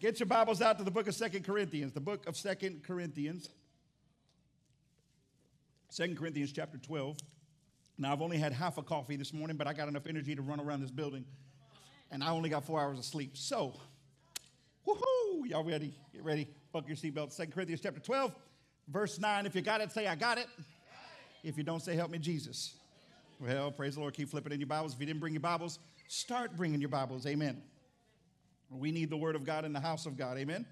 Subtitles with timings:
[0.00, 3.50] Get your Bibles out to the book of Second Corinthians, the book of Second Corinthians.
[5.90, 7.18] Second Corinthians chapter 12.
[7.98, 10.40] Now, I've only had half a coffee this morning, but I got enough energy to
[10.40, 11.26] run around this building.
[12.10, 13.36] And I only got four hours of sleep.
[13.36, 13.74] So,
[14.88, 15.46] woohoo!
[15.46, 15.92] Y'all ready?
[16.14, 16.48] Get ready.
[16.72, 17.30] Buck your seatbelt.
[17.30, 18.32] Second Corinthians chapter 12,
[18.88, 19.44] verse 9.
[19.44, 20.46] If you got it, say, I got it.
[21.44, 22.74] If you don't, say, help me, Jesus.
[23.38, 24.14] Well, praise the Lord.
[24.14, 24.94] Keep flipping in your Bibles.
[24.94, 25.78] If you didn't bring your Bibles,
[26.08, 27.26] start bringing your Bibles.
[27.26, 27.60] Amen.
[28.70, 30.38] We need the Word of God in the house of God.
[30.38, 30.64] Amen.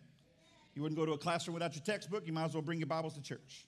[0.74, 2.26] You wouldn't go to a classroom without your textbook.
[2.26, 3.66] You might as well bring your Bibles to church.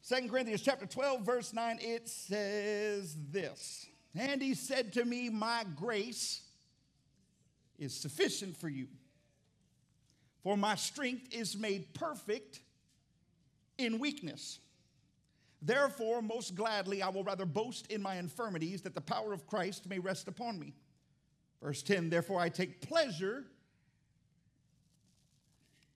[0.00, 3.86] Second Corinthians chapter 12, verse 9, it says this.
[4.14, 6.42] And he said to me, My grace
[7.78, 8.88] is sufficient for you,
[10.42, 12.60] for my strength is made perfect
[13.78, 14.58] in weakness.
[15.60, 19.88] Therefore, most gladly, I will rather boast in my infirmities that the power of Christ
[19.88, 20.74] may rest upon me.
[21.62, 23.44] Verse 10 Therefore, I take pleasure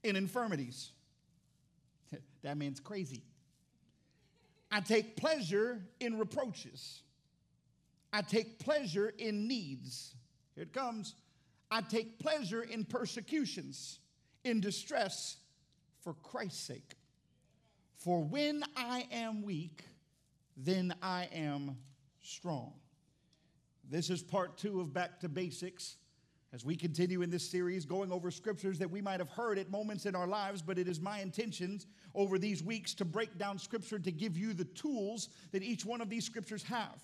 [0.02, 0.92] in infirmities.
[2.42, 3.24] That means crazy.
[4.70, 7.02] I take pleasure in reproaches.
[8.12, 10.14] I take pleasure in needs.
[10.54, 11.14] Here it comes.
[11.72, 13.98] I take pleasure in persecutions,
[14.44, 15.38] in distress
[16.02, 16.94] for Christ's sake.
[17.98, 19.82] For when I am weak,
[20.56, 21.76] then I am
[22.22, 22.74] strong.
[23.88, 25.96] This is part two of Back to Basics.
[26.52, 29.70] As we continue in this series, going over scriptures that we might have heard at
[29.70, 33.58] moments in our lives, but it is my intentions over these weeks to break down
[33.58, 37.00] scripture to give you the tools that each one of these scriptures have.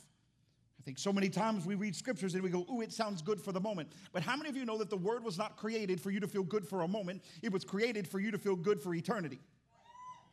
[0.80, 3.40] I think so many times we read scriptures and we go, ooh, it sounds good
[3.40, 3.92] for the moment.
[4.12, 6.26] But how many of you know that the word was not created for you to
[6.26, 7.22] feel good for a moment?
[7.42, 9.38] It was created for you to feel good for eternity.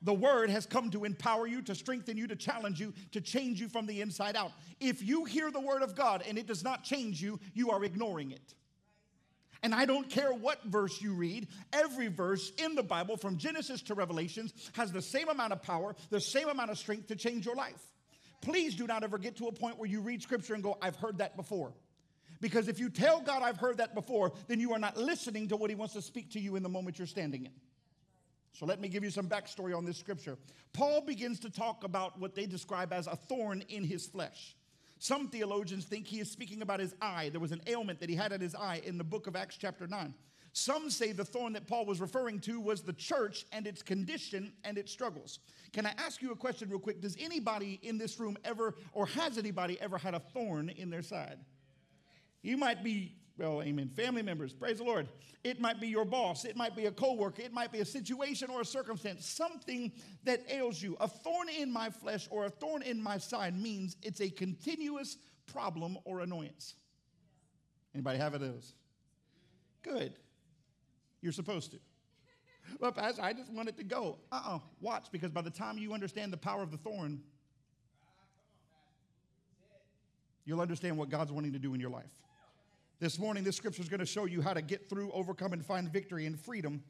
[0.02, 3.59] The word has come to empower you, to strengthen you, to challenge you, to change
[3.59, 4.53] you from the inside out.
[4.80, 7.83] If you hear the word of God and it does not change you, you are
[7.83, 8.53] ignoring it.
[9.61, 13.81] And I don't care what verse you read, every verse in the Bible, from Genesis
[13.83, 17.45] to Revelations, has the same amount of power, the same amount of strength to change
[17.45, 17.81] your life.
[18.42, 20.95] Please do not ever get to a point where you read scripture and go, I've
[20.95, 21.73] heard that before.
[22.39, 25.58] Because if you tell God, I've heard that before, then you are not listening to
[25.58, 27.52] what He wants to speak to you in the moment you're standing in.
[28.54, 30.37] So let me give you some backstory on this scripture.
[30.73, 34.55] Paul begins to talk about what they describe as a thorn in his flesh.
[34.98, 37.30] Some theologians think he is speaking about his eye.
[37.30, 39.58] There was an ailment that he had at his eye in the book of Acts,
[39.58, 40.14] chapter 9.
[40.52, 44.52] Some say the thorn that Paul was referring to was the church and its condition
[44.64, 45.39] and its struggles.
[45.71, 47.02] Can I ask you a question, real quick?
[47.02, 51.04] Does anybody in this room ever, or has anybody ever had a thorn in their
[51.04, 51.38] side?
[52.42, 53.89] You might be well, amen.
[53.95, 55.08] Family members, praise the Lord.
[55.45, 58.50] It might be your boss, it might be a coworker, it might be a situation
[58.50, 59.94] or a circumstance, something
[60.26, 60.98] that ails you.
[61.00, 65.17] A thorn in my flesh or a thorn in my side means it's a continuous
[65.45, 66.76] problem or annoyance.
[67.95, 68.73] Anybody have it as?
[69.82, 70.14] Good.
[71.21, 71.80] You're supposed to.
[72.80, 74.20] Well, Pastor, I just want it to go.
[74.33, 77.21] Uh uh Watch, because by the time you understand the power of the thorn,
[80.44, 82.11] you'll understand what God's wanting to do in your life.
[82.99, 85.65] This morning, this scripture is going to show you how to get through, overcome, and
[85.65, 86.83] find victory and freedom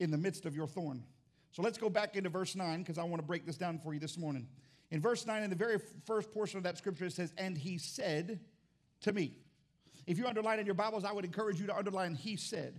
[0.00, 1.02] in the midst of your thorn.
[1.50, 3.94] So let's go back into verse 9 because I want to break this down for
[3.94, 4.46] you this morning.
[4.90, 7.78] In verse 9, in the very first portion of that scripture, it says, And he
[7.78, 8.40] said
[9.00, 9.32] to me.
[10.06, 12.78] If you underline in your Bibles, I would encourage you to underline he said.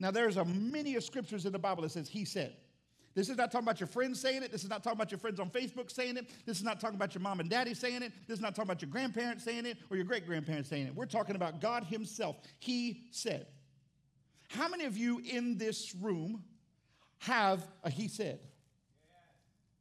[0.00, 2.56] Now, there's a many of scriptures in the Bible that says he said.
[3.16, 4.52] This is not talking about your friends saying it.
[4.52, 6.28] This is not talking about your friends on Facebook saying it.
[6.44, 8.12] This is not talking about your mom and daddy saying it.
[8.28, 10.94] This is not talking about your grandparents saying it or your great grandparents saying it.
[10.94, 12.36] We're talking about God Himself.
[12.58, 13.46] He said.
[14.50, 16.44] How many of you in this room
[17.20, 18.38] have a He said?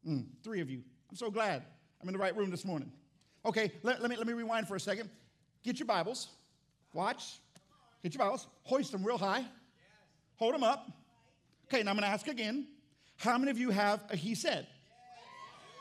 [0.07, 0.81] Mm, three of you.
[1.09, 1.63] I'm so glad
[2.01, 2.89] I'm in the right room this morning.
[3.45, 5.09] Okay, let, let, me, let me rewind for a second.
[5.61, 6.29] Get your Bibles.
[6.93, 7.41] Watch.
[8.01, 8.47] Get your Bibles.
[8.63, 9.43] Hoist them real high.
[10.37, 10.89] Hold them up.
[11.65, 12.67] Okay, now I'm going to ask again.
[13.17, 14.67] How many of you have a he said?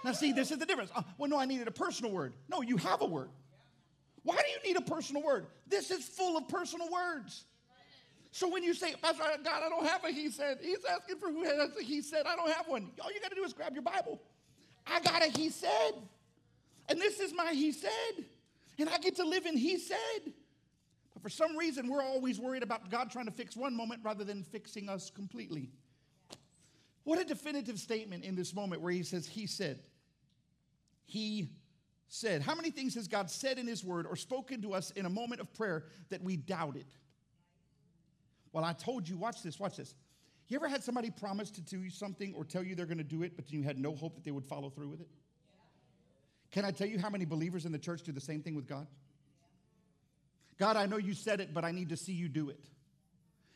[0.05, 0.91] Now, see, this is the difference.
[0.95, 2.35] Uh, well, no, I needed a personal word.
[2.49, 3.31] No, you have a word.
[4.23, 5.47] Why do you need a personal word?
[5.67, 7.45] This is full of personal words.
[8.31, 11.31] So when you say, Pastor God, I don't have a he said, he's asking for
[11.31, 12.27] who has a he said.
[12.27, 12.91] I don't have one.
[13.01, 14.21] All you got to do is grab your Bible.
[14.87, 15.93] I got a he said.
[16.89, 18.25] And this is my he said.
[18.79, 20.33] And I get to live in he said.
[21.15, 24.25] But for some reason, we're always worried about God trying to fix one moment rather
[24.25, 25.71] than fixing us completely.
[27.05, 29.81] What a definitive statement in this moment where he says, He said.
[31.05, 31.51] He
[32.09, 32.43] said.
[32.43, 35.11] How many things has God said in His Word or spoken to us in a
[35.11, 36.87] moment of prayer that we doubted?
[38.53, 39.95] Well, I told you, watch this, watch this.
[40.49, 43.23] You ever had somebody promise to do something or tell you they're going to do
[43.23, 45.09] it, but you had no hope that they would follow through with it?
[46.53, 48.69] Can I tell you how many believers in the church do the same thing with
[48.69, 48.87] God?
[50.59, 52.65] God, I know you said it, but I need to see you do it.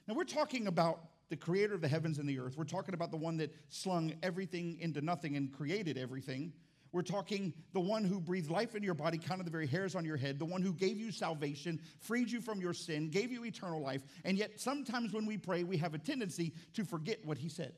[0.08, 2.56] Now, we're talking about the creator of the heavens and the earth.
[2.56, 6.52] We're talking about the one that slung everything into nothing and created everything.
[6.90, 10.04] We're talking the one who breathed life into your body, counted the very hairs on
[10.04, 13.44] your head, the one who gave you salvation, freed you from your sin, gave you
[13.44, 14.02] eternal life.
[14.24, 17.74] And yet, sometimes when we pray, we have a tendency to forget what he said.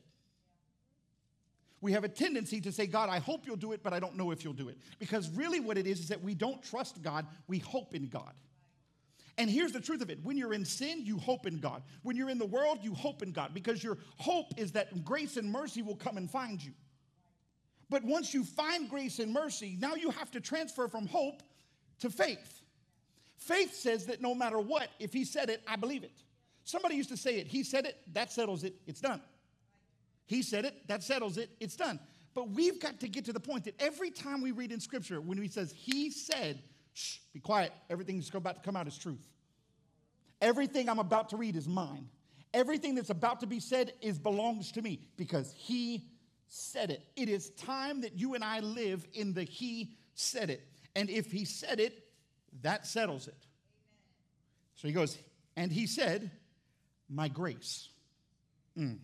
[1.81, 4.15] We have a tendency to say, God, I hope you'll do it, but I don't
[4.15, 4.77] know if you'll do it.
[4.99, 8.33] Because really, what it is is that we don't trust God, we hope in God.
[9.41, 11.81] And here's the truth of it when you're in sin, you hope in God.
[12.03, 15.35] When you're in the world, you hope in God because your hope is that grace
[15.35, 16.73] and mercy will come and find you.
[17.89, 21.41] But once you find grace and mercy, now you have to transfer from hope
[22.01, 22.61] to faith.
[23.35, 26.21] Faith says that no matter what, if He said it, I believe it.
[26.63, 27.47] Somebody used to say it.
[27.47, 29.21] He said it, that settles it, it's done.
[30.27, 31.99] He said it, that settles it, it's done.
[32.35, 35.19] But we've got to get to the point that every time we read in Scripture,
[35.19, 36.61] when He says, He said,
[36.93, 37.71] Shh, be quiet.
[37.89, 39.27] Everything's about to come out is truth.
[40.41, 42.09] Everything I'm about to read is mine.
[42.53, 46.07] Everything that's about to be said is belongs to me because he
[46.47, 47.01] said it.
[47.15, 50.67] It is time that you and I live in the he said it.
[50.95, 52.03] And if he said it,
[52.61, 53.47] that settles it.
[54.75, 55.17] So he goes,
[55.55, 56.31] and he said,
[57.09, 57.87] My grace.
[58.77, 58.97] Mm.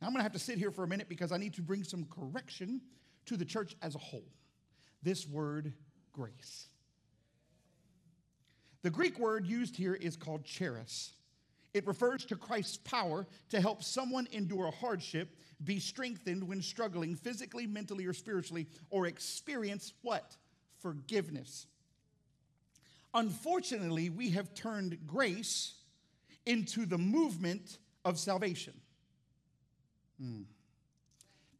[0.00, 1.62] Now I'm going to have to sit here for a minute because I need to
[1.62, 2.80] bring some correction
[3.26, 4.26] to the church as a whole.
[5.02, 5.72] This word,
[6.12, 6.68] grace.
[8.82, 11.12] The Greek word used here is called charis.
[11.72, 17.14] It refers to Christ's power to help someone endure a hardship, be strengthened when struggling
[17.14, 20.36] physically, mentally, or spiritually, or experience what?
[20.80, 21.66] Forgiveness.
[23.14, 25.74] Unfortunately, we have turned grace
[26.44, 28.74] into the movement of salvation.
[30.20, 30.42] Hmm.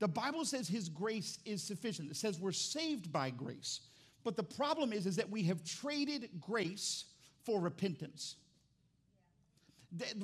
[0.00, 2.10] The Bible says his grace is sufficient.
[2.10, 3.80] It says we're saved by grace.
[4.24, 7.04] But the problem is, is that we have traded grace
[7.44, 8.36] for repentance.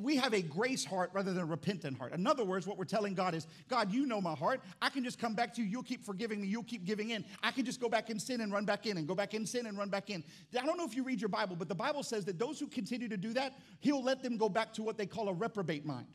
[0.00, 2.14] We have a grace heart rather than a repentant heart.
[2.14, 4.62] In other words, what we're telling God is, God, you know my heart.
[4.80, 5.68] I can just come back to you.
[5.68, 6.48] You'll keep forgiving me.
[6.48, 7.22] You'll keep giving in.
[7.42, 9.46] I can just go back and sin and run back in and go back and
[9.46, 10.24] sin and run back in.
[10.58, 12.66] I don't know if you read your Bible, but the Bible says that those who
[12.66, 15.84] continue to do that, He'll let them go back to what they call a reprobate
[15.84, 16.06] mind.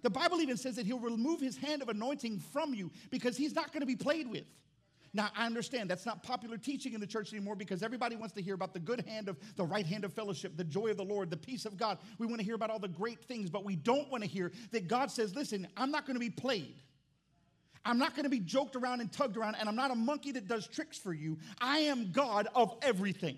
[0.00, 3.54] The Bible even says that He'll remove His hand of anointing from you because He's
[3.54, 4.44] not going to be played with.
[5.16, 8.42] Now, I understand that's not popular teaching in the church anymore because everybody wants to
[8.42, 11.04] hear about the good hand of the right hand of fellowship, the joy of the
[11.04, 11.98] Lord, the peace of God.
[12.18, 14.50] We want to hear about all the great things, but we don't want to hear
[14.72, 16.82] that God says, listen, I'm not going to be played.
[17.84, 20.32] I'm not going to be joked around and tugged around, and I'm not a monkey
[20.32, 21.38] that does tricks for you.
[21.60, 23.36] I am God of everything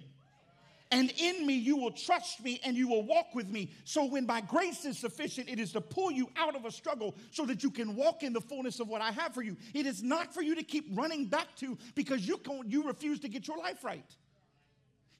[0.90, 3.72] and in me you will trust me and you will walk with me.
[3.84, 7.16] So when my grace is sufficient, it is to pull you out of a struggle
[7.32, 9.56] so that you can walk in the fullness of what I have for you.
[9.74, 13.20] It is not for you to keep running back to because you, can, you refuse
[13.20, 14.04] to get your life right.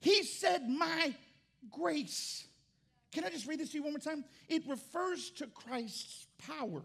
[0.01, 1.15] He said, My
[1.71, 2.47] grace.
[3.13, 4.25] Can I just read this to you one more time?
[4.49, 6.83] It refers to Christ's power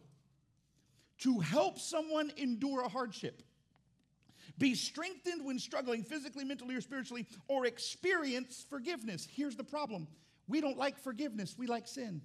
[1.20, 3.44] to help someone endure a hardship.
[4.62, 9.28] Be strengthened when struggling physically, mentally, or spiritually, or experience forgiveness.
[9.30, 10.08] Here's the problem
[10.48, 12.22] we don't like forgiveness, we like sin.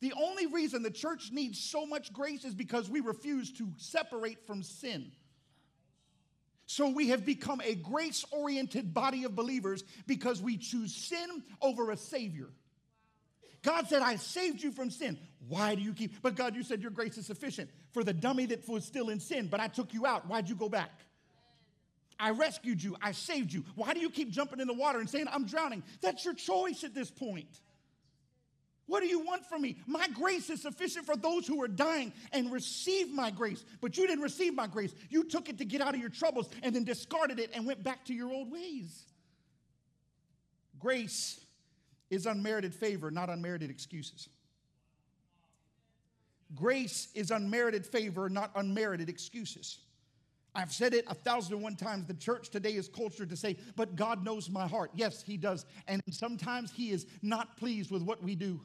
[0.00, 4.46] The only reason the church needs so much grace is because we refuse to separate
[4.46, 5.12] from sin.
[6.64, 11.90] So we have become a grace oriented body of believers because we choose sin over
[11.90, 12.48] a Savior.
[13.62, 15.18] God said, I saved you from sin.
[15.48, 16.22] Why do you keep?
[16.22, 19.20] But God, you said your grace is sufficient for the dummy that was still in
[19.20, 20.28] sin, but I took you out.
[20.28, 20.90] Why'd you go back?
[22.20, 22.96] I rescued you.
[23.00, 23.64] I saved you.
[23.74, 25.82] Why do you keep jumping in the water and saying, I'm drowning?
[26.00, 27.60] That's your choice at this point.
[28.86, 29.76] What do you want from me?
[29.86, 33.62] My grace is sufficient for those who are dying and receive my grace.
[33.82, 34.94] But you didn't receive my grace.
[35.10, 37.84] You took it to get out of your troubles and then discarded it and went
[37.84, 39.04] back to your old ways.
[40.78, 41.38] Grace
[42.10, 44.28] is unmerited favor, not unmerited excuses.
[46.54, 49.78] Grace is unmerited favor, not unmerited excuses.
[50.54, 52.06] I've said it a thousand and one times.
[52.06, 54.90] The church today is cultured to say, but God knows my heart.
[54.94, 55.66] Yes, He does.
[55.86, 58.60] And sometimes He is not pleased with what we do.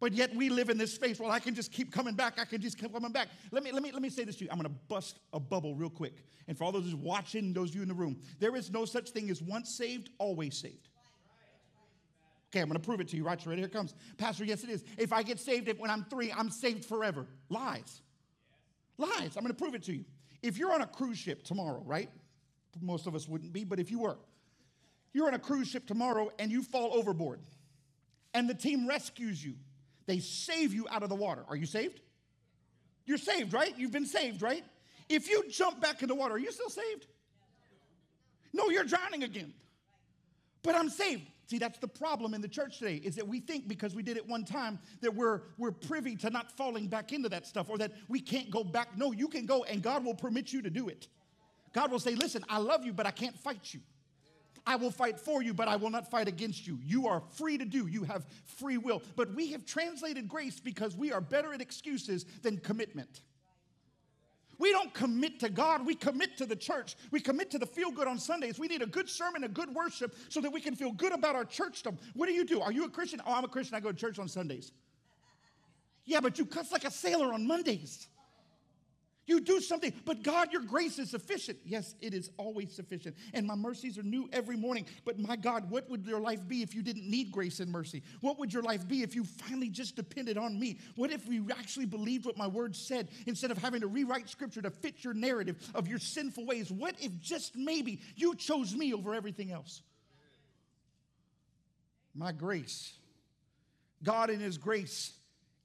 [0.00, 1.18] But yet we live in this space.
[1.18, 2.38] Well, I can just keep coming back.
[2.40, 3.28] I can just keep coming back.
[3.50, 4.50] Let me, let me, let me say this to you.
[4.50, 6.24] I'm going to bust a bubble real quick.
[6.46, 9.10] And for all those watching, those of you in the room, there is no such
[9.10, 10.87] thing as once saved, always saved.
[12.50, 13.24] Okay, I'm going to prove it to you.
[13.24, 13.94] Right, right here comes.
[14.16, 14.82] Pastor, yes, it is.
[14.96, 17.26] If I get saved when I'm three, I'm saved forever.
[17.50, 18.00] Lies.
[18.96, 19.36] Lies.
[19.36, 20.04] I'm going to prove it to you.
[20.42, 22.08] If you're on a cruise ship tomorrow, right?
[22.80, 24.16] Most of us wouldn't be, but if you were,
[25.12, 27.40] you're on a cruise ship tomorrow and you fall overboard,
[28.34, 29.54] and the team rescues you.
[30.06, 31.44] They save you out of the water.
[31.48, 32.00] Are you saved?
[33.04, 33.74] You're saved, right?
[33.76, 34.64] You've been saved, right?
[35.08, 37.06] If you jump back in the water, are you still saved?
[38.52, 39.52] No, you're drowning again.
[40.62, 43.68] But I'm saved See, that's the problem in the church today, is that we think
[43.68, 47.30] because we did it one time that we're, we're privy to not falling back into
[47.30, 48.98] that stuff or that we can't go back.
[48.98, 51.08] No, you can go and God will permit you to do it.
[51.72, 53.80] God will say, listen, I love you, but I can't fight you.
[54.66, 56.78] I will fight for you, but I will not fight against you.
[56.84, 57.86] You are free to do.
[57.86, 59.00] You have free will.
[59.16, 63.22] But we have translated grace because we are better at excuses than commitment.
[64.58, 66.96] We don't commit to God, we commit to the church.
[67.10, 68.58] We commit to the feel good on Sundays.
[68.58, 71.36] We need a good sermon, a good worship so that we can feel good about
[71.36, 71.96] our churchdom.
[72.14, 72.60] What do you do?
[72.60, 73.22] Are you a Christian?
[73.24, 73.76] Oh, I'm a Christian.
[73.76, 74.72] I go to church on Sundays.
[76.04, 78.08] Yeah, but you cuss like a sailor on Mondays.
[79.28, 81.58] You do something, but God, your grace is sufficient.
[81.66, 83.14] Yes, it is always sufficient.
[83.34, 84.86] And my mercies are new every morning.
[85.04, 88.02] But my God, what would your life be if you didn't need grace and mercy?
[88.22, 90.78] What would your life be if you finally just depended on me?
[90.96, 94.62] What if we actually believed what my word said instead of having to rewrite scripture
[94.62, 96.72] to fit your narrative of your sinful ways?
[96.72, 99.82] What if just maybe you chose me over everything else?
[102.14, 102.94] My grace.
[104.02, 105.12] God in His grace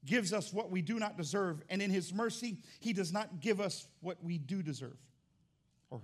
[0.06, 3.62] gives us what we do not deserve, and in his mercy, he does not give
[3.62, 4.98] us what we do deserve.
[5.90, 6.02] Or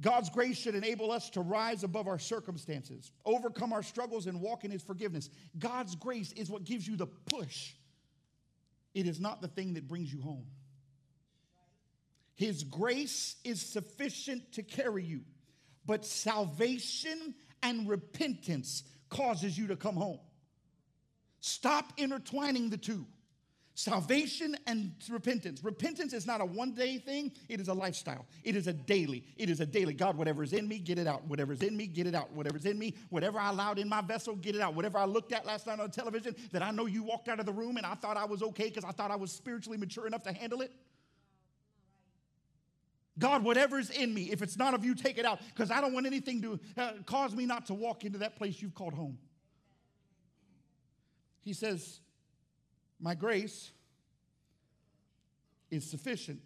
[0.00, 4.64] God's grace should enable us to rise above our circumstances, overcome our struggles, and walk
[4.64, 5.30] in his forgiveness.
[5.58, 7.74] God's grace is what gives you the push.
[8.94, 10.46] It is not the thing that brings you home.
[12.34, 15.22] His grace is sufficient to carry you,
[15.86, 20.18] but salvation and repentance causes you to come home.
[21.46, 23.06] Stop intertwining the two
[23.74, 25.62] salvation and repentance.
[25.62, 28.26] Repentance is not a one day thing, it is a lifestyle.
[28.42, 29.22] It is a daily.
[29.36, 29.92] It is a daily.
[29.92, 31.24] God, whatever is in me, get it out.
[31.28, 32.32] Whatever's in me, get it out.
[32.32, 34.74] Whatever's in me, whatever I allowed in my vessel, get it out.
[34.74, 37.46] Whatever I looked at last night on television that I know you walked out of
[37.46, 40.08] the room and I thought I was okay because I thought I was spiritually mature
[40.08, 40.72] enough to handle it.
[43.20, 45.92] God, whatever's in me, if it's not of you, take it out because I don't
[45.92, 49.18] want anything to uh, cause me not to walk into that place you've called home.
[51.46, 52.00] He says,
[52.98, 53.70] My grace
[55.70, 56.42] is sufficient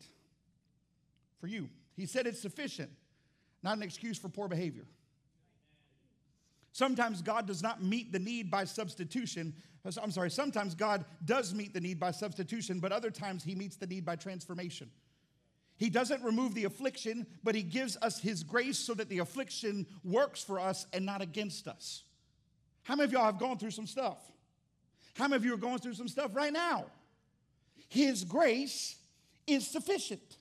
[1.41, 1.71] for you.
[1.97, 2.91] He said it's sufficient,
[3.63, 4.85] not an excuse for poor behavior.
[6.73, 9.55] Sometimes God does not meet the need by substitution.
[9.87, 13.55] Uh, I'm sorry, sometimes God does meet the need by substitution, but other times he
[13.55, 14.91] meets the need by transformation.
[15.79, 19.87] He doesn't remove the affliction, but he gives us his grace so that the affliction
[20.05, 22.03] works for us and not against us.
[22.83, 24.19] How many of y'all have gone through some stuff?
[25.21, 26.87] How many of you are going through some stuff right now?
[27.91, 28.97] His grace
[29.47, 30.39] is sufficient.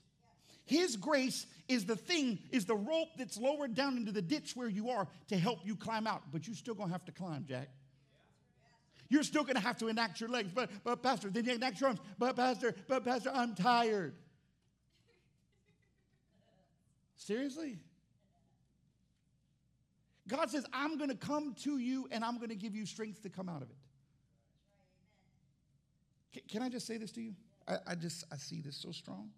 [0.64, 4.68] His grace is the thing, is the rope that's lowered down into the ditch where
[4.68, 6.22] you are to help you climb out.
[6.32, 7.68] But you're still gonna have to climb, Jack.
[9.10, 10.50] You're still gonna have to enact your legs.
[10.54, 12.00] But, but Pastor, then you enact your arms.
[12.18, 14.14] But Pastor, but Pastor, I'm tired.
[17.18, 17.80] Seriously?
[20.26, 23.46] God says, I'm gonna come to you and I'm gonna give you strength to come
[23.46, 23.76] out of it.
[26.32, 27.34] Can, can I just say this to you?
[27.66, 29.30] I, I just, I see this so strong.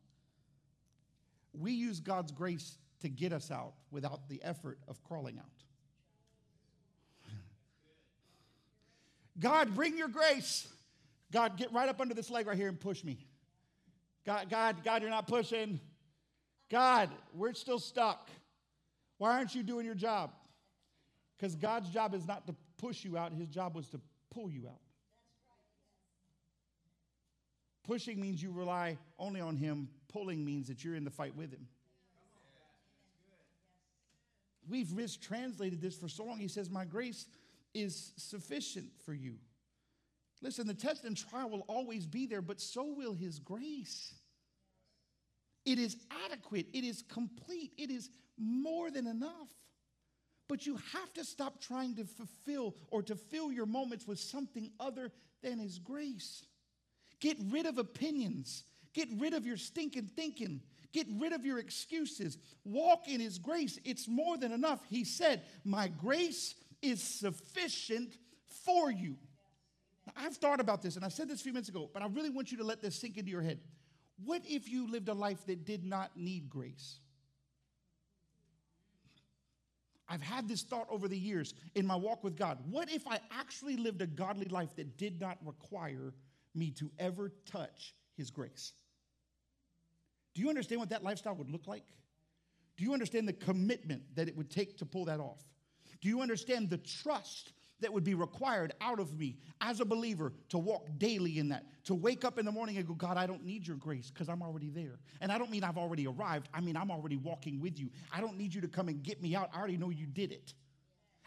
[1.53, 5.65] We use God's grace to get us out without the effort of crawling out.
[9.39, 10.67] God, bring your grace.
[11.31, 13.27] God, get right up under this leg right here and push me.
[14.25, 15.81] God, God, God, you're not pushing.
[16.71, 18.31] God, we're still stuck.
[19.19, 20.31] Why aren't you doing your job?
[21.37, 24.69] Because God's job is not to push you out, His job was to pull you
[24.69, 24.81] out.
[27.85, 31.53] Pushing means you rely only on Him, pulling means that you're in the fight with
[31.53, 31.67] Him.
[34.69, 36.39] We've mistranslated this for so long.
[36.39, 37.27] He says, My grace
[37.75, 39.37] is sufficient for you.
[40.41, 44.15] Listen, the test and trial will always be there, but so will His grace.
[45.65, 45.97] It is
[46.27, 49.49] adequate, it is complete, it is more than enough.
[50.49, 54.71] But you have to stop trying to fulfill or to fill your moments with something
[54.79, 55.11] other
[55.43, 56.45] than His grace.
[57.23, 58.65] Get rid of opinions.
[58.95, 60.61] Get rid of your stinking thinking.
[60.93, 62.37] Get rid of your excuses.
[62.65, 63.79] Walk in His grace.
[63.85, 64.81] It's more than enough.
[64.91, 68.19] He said, My grace is sufficient
[68.65, 69.15] for you.
[70.05, 72.07] Now, I've thought about this, and I said this a few minutes ago, but I
[72.09, 73.61] really want you to let this sink into your head.
[74.25, 76.99] What if you lived a life that did not need grace?
[80.09, 82.59] I've had this thought over the years in my walk with God.
[82.69, 86.13] What if I actually lived a godly life that did not require
[86.55, 88.73] me to ever touch his grace.
[90.35, 91.85] Do you understand what that lifestyle would look like?
[92.77, 95.43] Do you understand the commitment that it would take to pull that off?
[96.01, 100.33] Do you understand the trust that would be required out of me as a believer
[100.49, 101.65] to walk daily in that?
[101.85, 104.29] To wake up in the morning and go, God, I don't need your grace because
[104.29, 104.99] I'm already there.
[105.21, 107.91] And I don't mean I've already arrived, I mean I'm already walking with you.
[108.13, 109.51] I don't need you to come and get me out.
[109.55, 110.55] I already know you did it.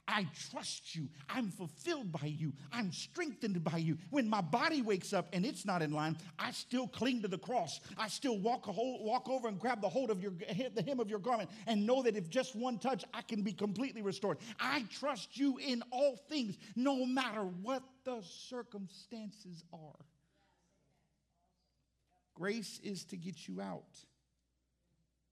[0.08, 1.10] I trust you.
[1.30, 2.54] I'm fulfilled by you.
[2.72, 3.98] I'm strengthened by you.
[4.12, 7.40] When my body wakes up and it's not in line, I still cling to the
[7.40, 7.80] cross.
[7.98, 10.34] I still walk, a whole, walk over and grab the hold of your,
[10.76, 13.52] the hem of your garment and know that if just one touch, I can be
[13.52, 14.38] completely restored.
[14.60, 20.06] I trust you in all things, no matter what the circumstances are.
[22.36, 23.84] Grace is to get you out.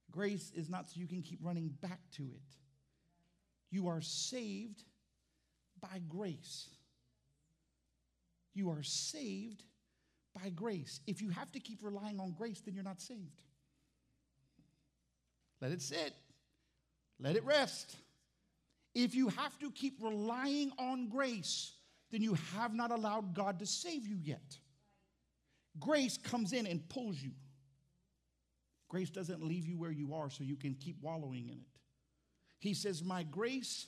[0.09, 2.62] Grace is not so you can keep running back to it.
[3.73, 4.83] You are saved
[5.81, 6.69] by grace.
[8.53, 9.63] You are saved
[10.39, 10.99] by grace.
[11.07, 13.41] If you have to keep relying on grace, then you're not saved.
[15.59, 16.13] Let it sit,
[17.19, 17.95] let it rest.
[18.93, 21.71] If you have to keep relying on grace,
[22.11, 24.55] then you have not allowed God to save you yet.
[25.79, 27.31] Grace comes in and pulls you.
[28.87, 31.72] Grace doesn't leave you where you are so you can keep wallowing in it.
[32.63, 33.87] He says, My grace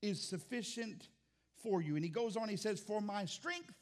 [0.00, 1.08] is sufficient
[1.62, 1.94] for you.
[1.94, 3.74] And he goes on, he says, For my strength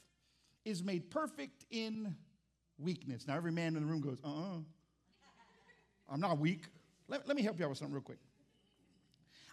[0.64, 2.16] is made perfect in
[2.76, 3.28] weakness.
[3.28, 4.56] Now, every man in the room goes, Uh uh-uh.
[4.56, 4.58] uh.
[6.10, 6.64] i am not weak.
[7.06, 8.18] Let, let me help you out with something real quick.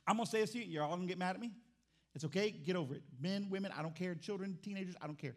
[0.07, 0.65] I'm going to say this to you.
[0.65, 1.51] You're all going to get mad at me.
[2.15, 2.49] It's okay.
[2.49, 3.03] Get over it.
[3.21, 4.15] Men, women, I don't care.
[4.15, 5.35] Children, teenagers, I don't care.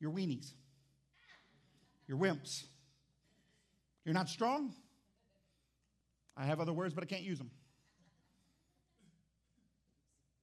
[0.00, 0.54] You're weenies.
[2.08, 2.64] You're wimps.
[4.04, 4.74] You're not strong.
[6.36, 7.52] I have other words, but I can't use them.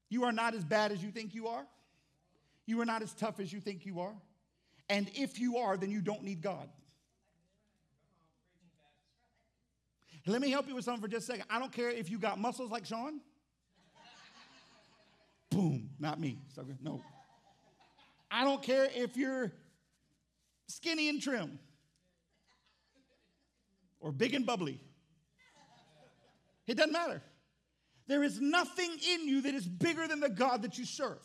[0.10, 1.66] You are not as bad as you think you are.
[2.66, 4.14] You are not as tough as you think you are.
[4.90, 6.70] And if you are, then you don't need God.
[10.28, 11.46] Let me help you with something for just a second.
[11.50, 13.20] I don't care if you got muscles like Sean.
[15.52, 16.40] Boom, not me.
[16.82, 17.02] No.
[18.32, 19.54] I don't care if you're
[20.68, 21.60] skinny and trim
[24.00, 24.82] or big and bubbly.
[26.68, 27.22] It doesn't matter.
[28.08, 31.20] There is nothing in you that is bigger than the God that you serve.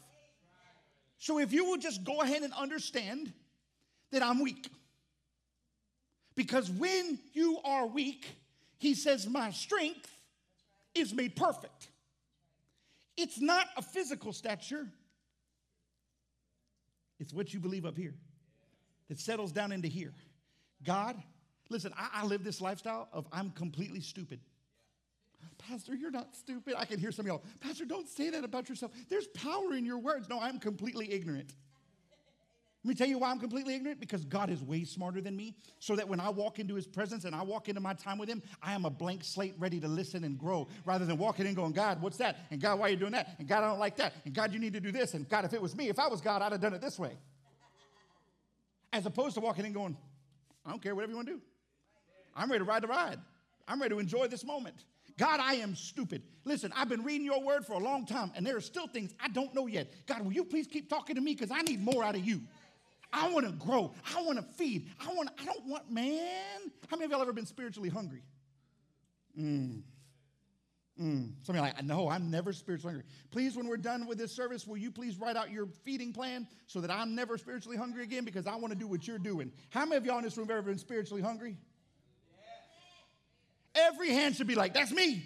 [1.19, 3.33] So if you will just go ahead and understand
[4.11, 4.71] that I'm weak.
[6.35, 8.27] Because when you are weak,
[8.79, 10.11] he says, My strength
[10.95, 11.89] is made perfect.
[13.17, 14.87] It's not a physical stature,
[17.19, 18.15] it's what you believe up here
[19.09, 20.15] that settles down into here.
[20.83, 21.23] God,
[21.69, 24.41] listen, I, I live this lifestyle of I'm completely stupid.
[25.69, 26.75] Pastor, you're not stupid.
[26.77, 28.93] I can hear some of y'all, Pastor, don't say that about yourself.
[29.09, 30.29] There's power in your words.
[30.29, 31.53] No, I'm completely ignorant.
[32.83, 35.55] Let me tell you why I'm completely ignorant because God is way smarter than me.
[35.81, 38.29] So that when I walk into his presence and I walk into my time with
[38.29, 41.53] him, I am a blank slate ready to listen and grow rather than walking in
[41.53, 42.39] going, God, what's that?
[42.51, 43.37] And God, why are you doing that?
[43.39, 44.15] And God, I don't like that.
[44.25, 45.13] And God, you need to do this.
[45.13, 46.99] And God, if it was me, if I was God, I'd have done it this
[46.99, 47.19] way.
[48.95, 49.95] As opposed to walking in going,
[50.65, 51.41] I don't care, whatever you want to do.
[52.35, 53.19] I'm ready to ride the ride.
[53.69, 54.85] I'm ready to enjoy this moment.
[55.19, 56.23] God, I am stupid.
[56.45, 59.15] Listen, I've been reading your word for a long time, and there are still things
[59.21, 59.93] I don't know yet.
[60.07, 62.41] God, will you please keep talking to me because I need more out of you.
[63.13, 63.93] I want to grow.
[64.15, 64.89] I want to feed.
[65.01, 65.31] I want.
[65.41, 66.61] I don't want man.
[66.89, 68.23] How many of y'all ever been spiritually hungry?
[69.39, 69.83] Mm.
[71.01, 71.33] Mm.
[71.43, 73.11] Some of you like, no, I'm never spiritually hungry.
[73.31, 76.47] Please, when we're done with this service, will you please write out your feeding plan
[76.67, 79.51] so that I'm never spiritually hungry again because I want to do what you're doing.
[79.71, 81.57] How many of y'all in this room have ever been spiritually hungry?
[83.81, 85.25] Every hand should be like, that's me.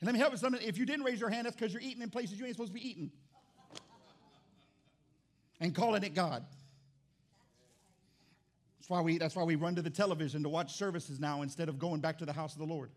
[0.00, 0.60] And let me help you something.
[0.62, 2.74] If you didn't raise your hand, that's because you're eating in places you ain't supposed
[2.74, 3.10] to be eating.
[5.60, 6.44] And calling it God.
[8.78, 11.70] That's why we that's why we run to the television to watch services now instead
[11.70, 12.90] of going back to the house of the Lord.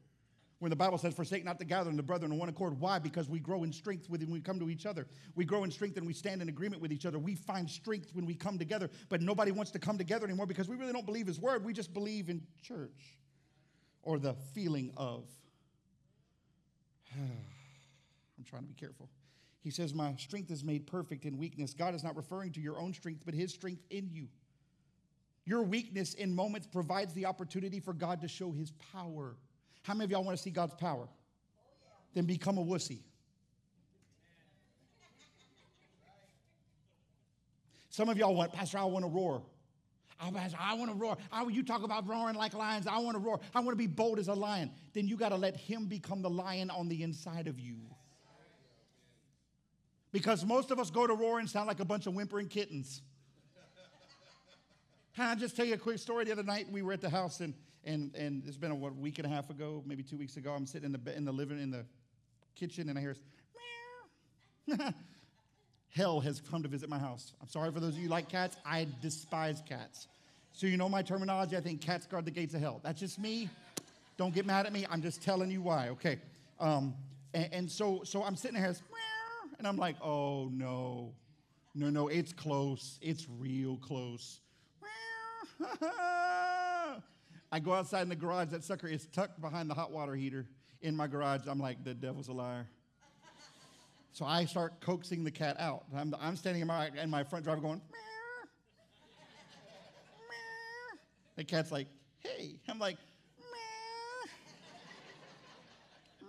[0.60, 2.78] When the Bible says, forsake not the gathering the brethren in one accord.
[2.78, 3.00] Why?
[3.00, 5.08] Because we grow in strength when we come to each other.
[5.36, 7.20] We grow in strength and we stand in agreement with each other.
[7.20, 10.68] We find strength when we come together, but nobody wants to come together anymore because
[10.68, 11.64] we really don't believe his word.
[11.64, 13.17] We just believe in church
[14.08, 15.26] or the feeling of.
[17.14, 19.10] I'm trying to be careful.
[19.62, 21.74] He says, My strength is made perfect in weakness.
[21.74, 24.30] God is not referring to your own strength, but his strength in you.
[25.46, 29.36] Your weakness in moments provides the opportunity for God to show his power.
[29.84, 31.10] How many of y'all want to see God's power?
[32.14, 33.00] Then become a wussy.
[37.90, 39.42] Some of y'all want, Pastor, I want to roar.
[40.20, 41.18] I, I want to roar.
[41.32, 42.88] I, you talk about roaring like lions.
[42.88, 43.40] I want to roar.
[43.54, 44.72] I want to be bold as a lion.
[44.94, 47.78] Then you got to let him become the lion on the inside of you.
[50.12, 53.02] Because most of us go to roar and sound like a bunch of whimpering kittens.
[55.16, 56.26] Can I just tell you a quick story?
[56.26, 57.54] The other night we were at the house and
[57.84, 60.54] and and it's been a what, week and a half ago, maybe two weeks ago.
[60.54, 61.86] I'm sitting in the in the living in the
[62.56, 63.16] kitchen and I hear
[64.68, 64.90] meow.
[65.98, 67.34] hell has come to visit my house.
[67.42, 68.56] I'm sorry for those of you like cats.
[68.64, 70.08] I despise cats.
[70.54, 71.58] So you know my terminology.
[71.58, 72.80] I think cats guard the gates of hell.
[72.84, 73.50] That's just me.
[74.16, 74.86] Don't get mad at me.
[74.92, 75.90] I'm just telling you why.
[75.90, 76.20] Okay.
[76.60, 76.94] Um,
[77.34, 78.76] and, and, so so I'm sitting here.
[79.58, 81.14] And I'm like, oh no,
[81.74, 83.00] no, no, it's close.
[83.02, 84.40] It's real close.
[87.52, 88.50] I go outside in the garage.
[88.50, 90.46] That sucker is tucked behind the hot water heater
[90.82, 91.42] in my garage.
[91.48, 92.68] I'm like, the devil's a liar.
[94.14, 95.86] So I start coaxing the cat out.
[95.96, 97.98] I'm, I'm standing in my, in my front driver going, meow,
[100.30, 101.00] meow.
[101.36, 101.88] The cat's like,
[102.20, 102.56] hey.
[102.68, 102.98] I'm like,
[103.40, 104.32] meow,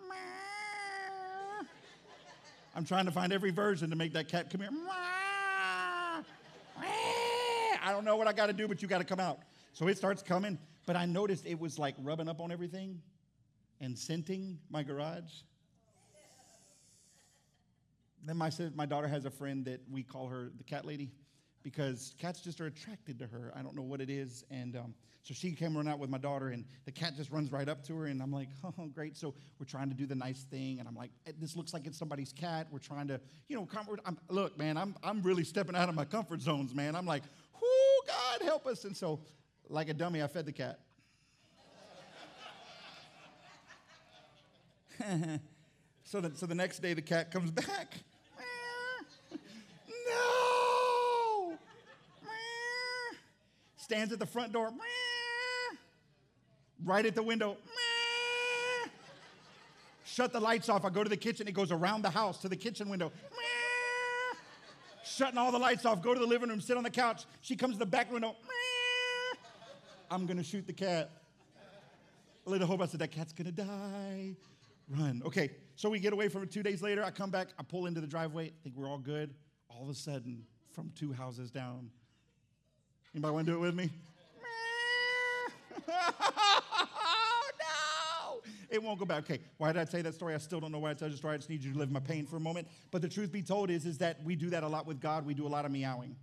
[0.09, 1.67] meow.
[2.77, 4.71] I'm trying to find every version to make that cat come here.
[7.89, 9.39] I don't know what I got to do, but you got to come out.
[9.73, 10.59] So it starts coming.
[10.85, 13.01] But I noticed it was like rubbing up on everything
[13.81, 15.43] and scenting my garage.
[18.25, 21.11] Then my, my daughter has a friend that we call her the cat lady
[21.63, 23.53] because cats just are attracted to her.
[23.55, 24.45] I don't know what it is.
[24.51, 27.53] And um, so she came run out with my daughter, and the cat just runs
[27.53, 28.07] right up to her.
[28.07, 29.17] And I'm like, oh, great.
[29.17, 30.79] So we're trying to do the nice thing.
[30.79, 32.69] And I'm like, this looks like it's somebody's cat.
[32.71, 34.01] We're trying to, you know, comfort.
[34.07, 36.97] I'm, look, man, I'm, I'm really stepping out of my comfort zones, man.
[36.97, 37.25] I'm like,
[37.61, 37.69] whoo,
[38.07, 38.85] God, help us.
[38.85, 39.21] And so,
[39.69, 40.81] like a dummy, I fed the cat.
[46.09, 47.99] so, the, so the next day, the cat comes back.
[50.09, 51.59] no!
[53.77, 54.73] Stands at the front door.
[56.85, 57.57] Right at the window.
[60.05, 60.85] Shut the lights off.
[60.85, 61.49] I go to the kitchen.
[61.49, 63.11] It goes around the house to the kitchen window.
[65.05, 66.01] Shutting all the lights off.
[66.01, 66.61] Go to the living room.
[66.61, 67.25] Sit on the couch.
[67.41, 68.37] She comes to the back window.
[70.09, 71.11] I'm going to shoot the cat.
[72.47, 74.37] A little hope I said, that cat's going to die
[74.89, 75.23] run.
[75.25, 77.05] Okay, so we get away from it two days later.
[77.05, 79.35] I come back, I pull into the driveway, I think we're all good.
[79.69, 81.91] All of a sudden, from two houses down,
[83.15, 83.91] anybody want to do it with me?
[85.89, 85.95] no!
[88.71, 89.25] It won't go back.
[89.25, 90.35] Okay, why did I tell that story?
[90.35, 91.35] I still don't know why I tell you the story.
[91.35, 92.69] I just need you to live my pain for a moment.
[92.91, 95.25] But the truth be told is, is that we do that a lot with God.
[95.25, 96.17] We do a lot of meowing.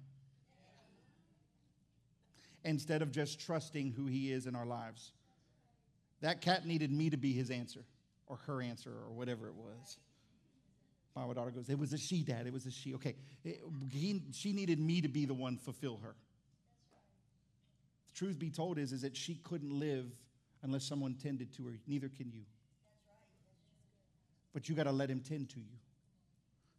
[2.63, 5.11] Instead of just trusting who He is in our lives.
[6.21, 7.85] That cat needed me to be his answer
[8.27, 9.97] or her answer or whatever it was.
[11.15, 12.45] My daughter goes, It was a she, dad.
[12.45, 12.93] It was a she.
[12.95, 13.15] Okay.
[13.43, 13.61] It,
[13.91, 16.15] he, she needed me to be the one fulfill her.
[18.07, 20.07] The truth be told is, is that she couldn't live
[20.61, 21.77] unless someone tended to her.
[21.87, 22.41] Neither can you.
[24.53, 25.77] But you got to let him tend to you.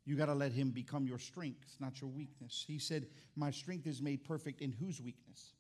[0.05, 2.65] You got to let him become your strength, not your weakness.
[2.67, 3.07] He said,
[3.37, 5.53] My strength is made perfect in whose weakness?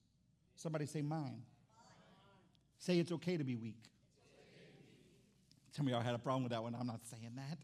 [0.55, 1.42] Somebody say, Mine.
[2.79, 3.83] Say it's okay to be weak.
[5.76, 6.74] Some of y'all had a problem with that one.
[6.74, 7.58] I'm not saying that.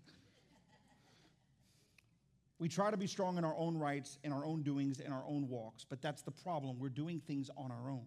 [2.58, 5.24] We try to be strong in our own rights, in our own doings, in our
[5.26, 6.78] own walks, but that's the problem.
[6.78, 8.04] We're doing things on our own.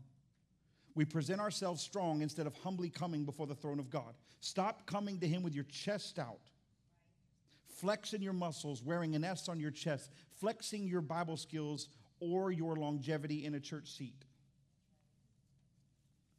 [0.93, 4.13] We present ourselves strong instead of humbly coming before the throne of God.
[4.41, 6.51] Stop coming to Him with your chest out,
[7.79, 11.89] flexing your muscles, wearing an S on your chest, flexing your Bible skills
[12.19, 14.23] or your longevity in a church seat.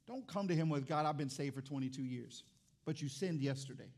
[0.06, 2.44] Don't come to Him with, God, I've been saved for 22 years
[2.86, 3.90] but you sinned yesterday.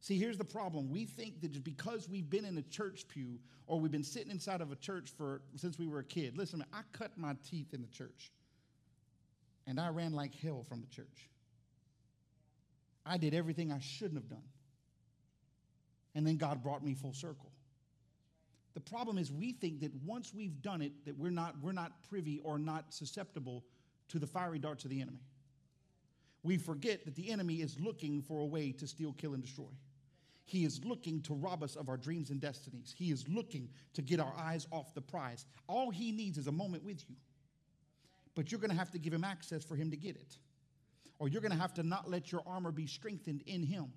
[0.00, 0.88] See, here's the problem.
[0.88, 4.30] We think that just because we've been in a church pew or we've been sitting
[4.30, 6.38] inside of a church for since we were a kid.
[6.38, 8.32] Listen, I cut my teeth in the church.
[9.66, 11.28] And I ran like hell from the church.
[13.04, 14.48] I did everything I shouldn't have done.
[16.14, 17.50] And then God brought me full circle.
[18.74, 21.92] The problem is we think that once we've done it that we're not we're not
[22.08, 23.64] privy or not susceptible
[24.08, 25.20] to the fiery darts of the enemy
[26.42, 29.68] we forget that the enemy is looking for a way to steal, kill, and destroy.
[30.44, 32.92] He is looking to rob us of our dreams and destinies.
[32.96, 35.46] He is looking to get our eyes off the prize.
[35.68, 37.14] All he needs is a moment with you.
[38.34, 40.38] But you're going to have to give him access for him to get it.
[41.18, 43.92] Or you're going to have to not let your armor be strengthened in him.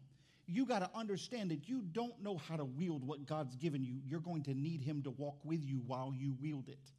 [0.45, 3.95] You got to understand that you don't know how to wield what God's given you.
[4.05, 6.91] You're going to need him to walk with you while you wield it.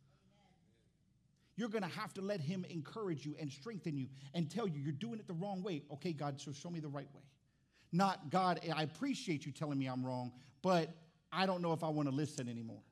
[1.57, 4.81] You're going to have to let Him encourage you and strengthen you and tell you
[4.81, 5.83] you're doing it the wrong way.
[5.93, 7.23] Okay, God, so show me the right way.
[7.93, 10.91] Not, God, I appreciate you telling me I'm wrong, but
[11.33, 12.83] I don't know if I want to listen anymore.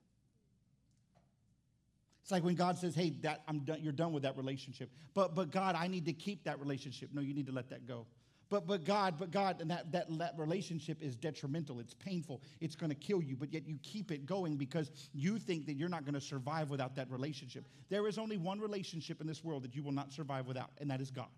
[2.23, 3.81] It's like when God says, "Hey, that I'm done.
[3.83, 7.11] You're done with that relationship." But but God, I need to keep that relationship.
[7.13, 8.07] No, you need to let that go.
[8.53, 11.81] But, but God, but God, and that, that, that relationship is detrimental.
[11.81, 12.43] It's painful.
[12.61, 15.73] It's going to kill you, but yet you keep it going because you think that
[15.73, 17.67] you're not going to survive without that relationship.
[17.89, 20.91] There is only one relationship in this world that you will not survive without, and
[20.91, 21.31] that is God.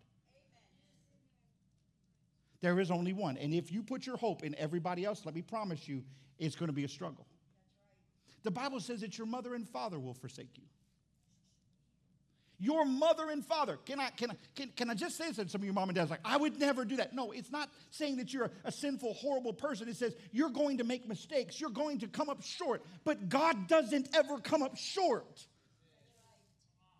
[2.60, 3.36] There is only one.
[3.36, 6.02] And if you put your hope in everybody else, let me promise you,
[6.40, 7.28] it's going to be a struggle.
[8.42, 10.64] The Bible says that your mother and father will forsake you.
[12.60, 13.78] Your mother and father.
[13.84, 15.38] Can I, can I, can, can I just say this?
[15.38, 17.12] And some of your mom and dad's like, I would never do that.
[17.12, 19.88] No, it's not saying that you're a, a sinful, horrible person.
[19.88, 21.60] It says you're going to make mistakes.
[21.60, 22.82] You're going to come up short.
[23.04, 25.46] But God doesn't ever come up short.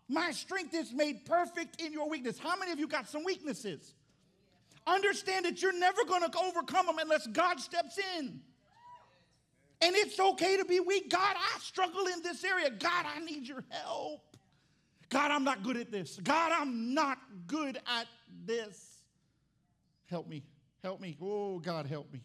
[0.07, 2.37] My strength is made perfect in your weakness.
[2.37, 3.93] How many of you got some weaknesses?
[4.85, 8.39] Understand that you're never going to overcome them unless God steps in.
[9.81, 11.09] And it's okay to be weak.
[11.09, 12.69] God, I struggle in this area.
[12.69, 14.34] God, I need your help.
[15.09, 16.19] God, I'm not good at this.
[16.23, 18.07] God, I'm not good at
[18.45, 19.01] this.
[20.05, 20.43] Help me.
[20.83, 21.17] Help me.
[21.21, 22.21] Oh, God, help me.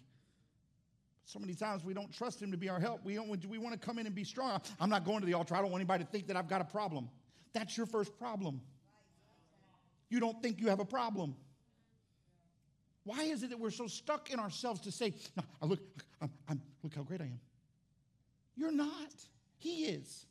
[1.25, 3.05] So many times we don't trust Him to be our help.
[3.05, 4.61] We, don't, we want to come in and be strong.
[4.81, 5.55] I'm not going to the altar.
[5.55, 7.09] I don't want anybody to think that I've got a problem.
[7.53, 8.61] That's your first problem.
[10.09, 11.37] You don't think you have a problem.
[13.05, 15.81] Why is it that we're so stuck in ourselves to say, no, look,
[16.21, 17.41] I'm, I'm, look how great I am?
[18.57, 19.13] You're not.
[19.59, 20.27] He is.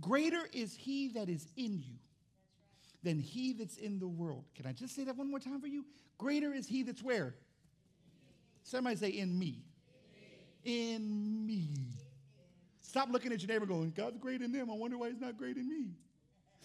[0.00, 1.94] Greater is he that is in you
[3.02, 4.44] than he that's in the world.
[4.54, 5.84] Can I just say that one more time for you?
[6.18, 7.34] Greater is he that's where?
[8.62, 9.62] Somebody say, in me.
[10.64, 11.70] In me.
[12.82, 14.70] Stop looking at your neighbor going, God's great in them.
[14.70, 15.92] I wonder why he's not great in me.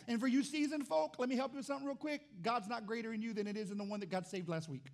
[0.08, 2.22] And for you seasoned folk, let me help you with something real quick.
[2.42, 4.70] God's not greater in you than it is in the one that got saved last
[4.70, 4.88] week.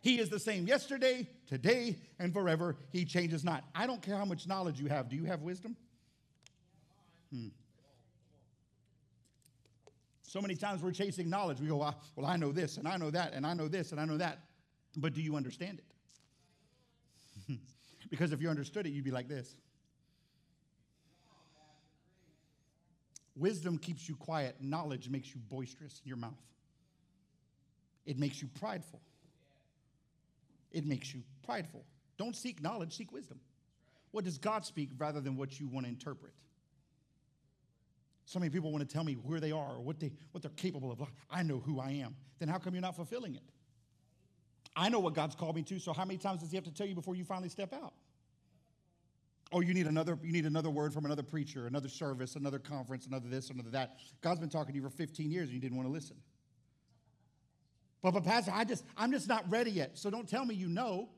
[0.00, 2.76] He is the same yesterday, today, and forever.
[2.92, 3.64] He changes not.
[3.74, 5.08] I don't care how much knowledge you have.
[5.08, 5.76] Do you have wisdom?
[7.34, 7.48] Hmm.
[10.22, 11.60] So many times we're chasing knowledge.
[11.60, 11.78] We go,
[12.16, 14.16] well, I know this, and I know that, and I know this, and I know
[14.18, 14.38] that.
[14.96, 15.80] But do you understand
[17.48, 17.58] it?
[18.10, 19.56] because if you understood it, you'd be like this.
[23.36, 26.32] Wisdom keeps you quiet, knowledge makes you boisterous in your mouth.
[28.06, 29.00] It makes you prideful.
[30.70, 31.84] It makes you prideful.
[32.16, 33.40] Don't seek knowledge, seek wisdom.
[34.12, 36.32] What does God speak rather than what you want to interpret?
[38.24, 40.50] So many people want to tell me where they are or what, they, what they're
[40.52, 41.02] capable of.
[41.30, 42.16] I know who I am.
[42.38, 43.42] Then how come you're not fulfilling it?
[44.76, 46.72] I know what God's called me to, so how many times does He have to
[46.72, 47.92] tell you before you finally step out?
[49.52, 53.06] Oh, you need another, you need another word from another preacher, another service, another conference,
[53.06, 53.98] another this, another that.
[54.20, 56.16] God's been talking to you for 15 years and you didn't want to listen.
[58.02, 59.96] But, but Pastor, I just, I'm just not ready yet.
[59.96, 61.08] So don't tell me you know.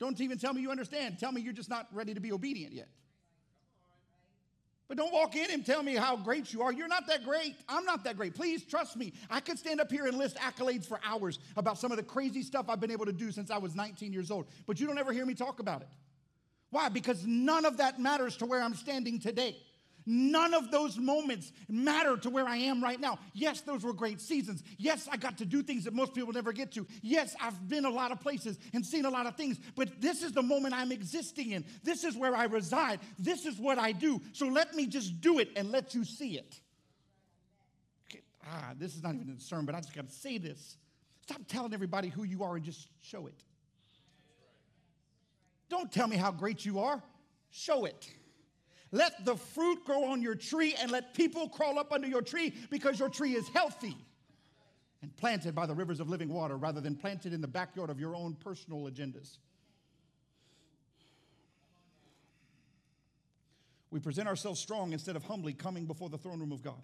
[0.00, 1.20] Don't even tell me you understand.
[1.20, 2.88] Tell me you're just not ready to be obedient yet.
[4.86, 6.72] But don't walk in and tell me how great you are.
[6.72, 7.56] You're not that great.
[7.68, 8.34] I'm not that great.
[8.34, 9.14] Please trust me.
[9.30, 12.42] I could stand up here and list accolades for hours about some of the crazy
[12.42, 14.46] stuff I've been able to do since I was 19 years old.
[14.66, 15.88] But you don't ever hear me talk about it.
[16.70, 16.88] Why?
[16.88, 19.56] Because none of that matters to where I'm standing today.
[20.06, 23.18] None of those moments matter to where I am right now.
[23.32, 24.62] Yes, those were great seasons.
[24.76, 26.86] Yes, I got to do things that most people never get to.
[27.00, 30.22] Yes, I've been a lot of places and seen a lot of things, but this
[30.22, 31.64] is the moment I'm existing in.
[31.82, 33.00] This is where I reside.
[33.18, 34.20] This is what I do.
[34.32, 36.60] So let me just do it and let you see it.
[38.10, 38.22] Okay.
[38.46, 40.76] Ah, this is not even a sermon, but I just got to say this.
[41.22, 43.42] Stop telling everybody who you are and just show it.
[45.70, 47.02] Don't tell me how great you are,
[47.50, 48.06] show it.
[48.94, 52.54] Let the fruit grow on your tree and let people crawl up under your tree
[52.70, 53.96] because your tree is healthy
[55.02, 57.98] and planted by the rivers of living water rather than planted in the backyard of
[57.98, 59.38] your own personal agendas.
[63.90, 66.80] We present ourselves strong instead of humbly coming before the throne room of God.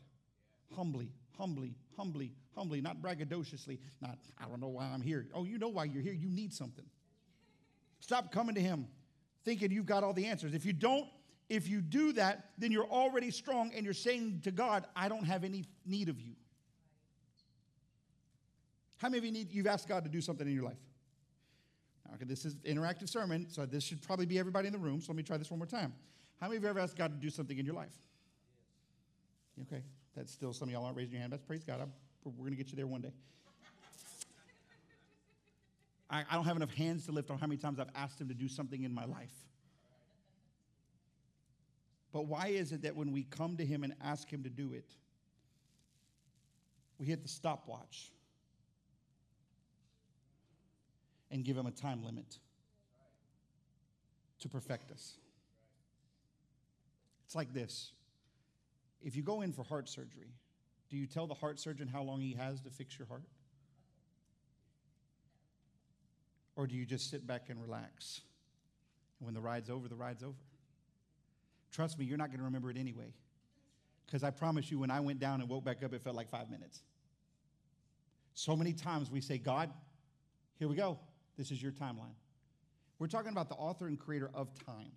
[0.75, 5.29] Humbly, humbly, humbly, humbly, not braggadociously, not, I don't know why I'm here.
[5.33, 6.13] Oh, you know why you're here.
[6.13, 6.87] You need something.
[8.01, 8.89] Stop coming to Him
[9.45, 10.55] thinking you've got all the answers.
[10.55, 11.07] If you don't,
[11.51, 15.25] if you do that, then you're already strong and you're saying to God, I don't
[15.25, 16.33] have any need of you.
[18.99, 20.79] How many of you need, you've asked God to do something in your life?
[22.15, 25.01] Okay, this is interactive sermon, so this should probably be everybody in the room.
[25.01, 25.93] So let me try this one more time.
[26.41, 27.95] How many of you ever asked God to do something in your life?
[29.63, 29.83] Okay,
[30.17, 31.33] that's still some of y'all aren't raising your hand.
[31.33, 31.81] That's praise God.
[31.81, 31.93] I'm,
[32.25, 33.13] we're going to get you there one day.
[36.09, 38.29] I, I don't have enough hands to lift on how many times I've asked Him
[38.29, 39.35] to do something in my life.
[42.13, 44.73] But why is it that when we come to Him and ask Him to do
[44.73, 44.91] it,
[46.99, 48.11] we hit the stopwatch
[51.31, 52.39] and give Him a time limit
[54.41, 55.17] to perfect us?
[57.27, 57.93] It's like this
[59.03, 60.35] if you go in for heart surgery,
[60.91, 63.23] do you tell the heart surgeon how long he has to fix your heart?
[66.57, 68.21] Or do you just sit back and relax?
[69.19, 70.35] And when the ride's over, the ride's over.
[71.73, 73.13] Trust me, you're not going to remember it anyway.
[74.07, 76.29] Because I promise you, when I went down and woke back up, it felt like
[76.29, 76.83] five minutes.
[78.35, 79.71] So many times we say, God,
[80.59, 80.99] here we go.
[81.37, 82.15] This is your timeline.
[82.99, 84.93] We're talking about the author and creator of time,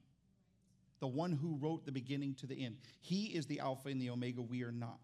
[1.00, 2.78] the one who wrote the beginning to the end.
[3.02, 4.42] He is the Alpha and the Omega.
[4.42, 5.00] We are not.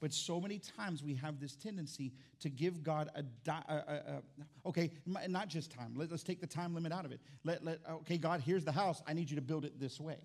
[0.00, 3.78] But so many times we have this tendency to give God a, di- a, a,
[3.78, 4.22] a
[4.68, 5.94] okay, not just time.
[5.96, 7.20] Let, us take the time limit out of it.
[7.42, 9.02] Let, let, okay, God, here's the house.
[9.08, 10.18] I need you to build it this way.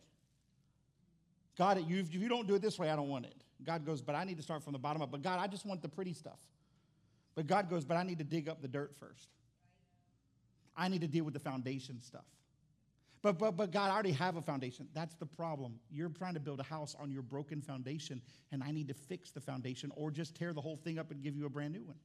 [1.58, 3.36] God, you, if you don't do it this way, I don't want it.
[3.63, 5.12] God goes, but I need to start from the bottom up.
[5.12, 6.39] But God, I just want the pretty stuff.
[7.36, 9.30] But God goes, but I need to dig up the dirt first.
[10.76, 12.26] I need to deal with the foundation stuff.
[13.22, 14.88] But, but, but God, I already have a foundation.
[14.94, 15.80] That's the problem.
[15.89, 19.32] You're trying to build a house on your broken foundation, and I need to fix
[19.32, 21.84] the foundation or just tear the whole thing up and give you a brand new
[21.84, 21.96] one.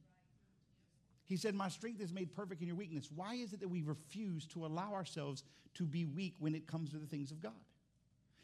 [1.25, 3.09] He said, My strength is made perfect in your weakness.
[3.13, 5.43] Why is it that we refuse to allow ourselves
[5.75, 7.51] to be weak when it comes to the things of God?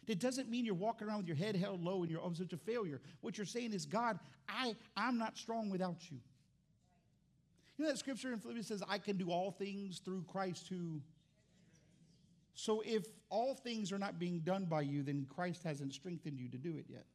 [0.08, 2.58] It doesn't mean you're walking around with your head held low and you're such a
[2.58, 3.02] failure.
[3.22, 6.18] What you're saying is, God, I, I'm not strong without you.
[7.78, 11.02] You know that scripture in Philippians says, I can do all things through Christ who.
[12.54, 16.48] So if all things are not being done by you, then Christ hasn't strengthened you
[16.50, 17.06] to do it yet.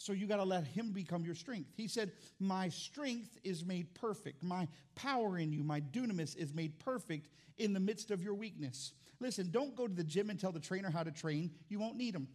[0.00, 1.72] So you got to let him become your strength.
[1.76, 4.42] He said, My strength is made perfect.
[4.42, 8.94] My power in you, my dunamis is made perfect in the midst of your weakness.
[9.20, 11.50] Listen, don't go to the gym and tell the trainer how to train.
[11.68, 12.28] You won't need him.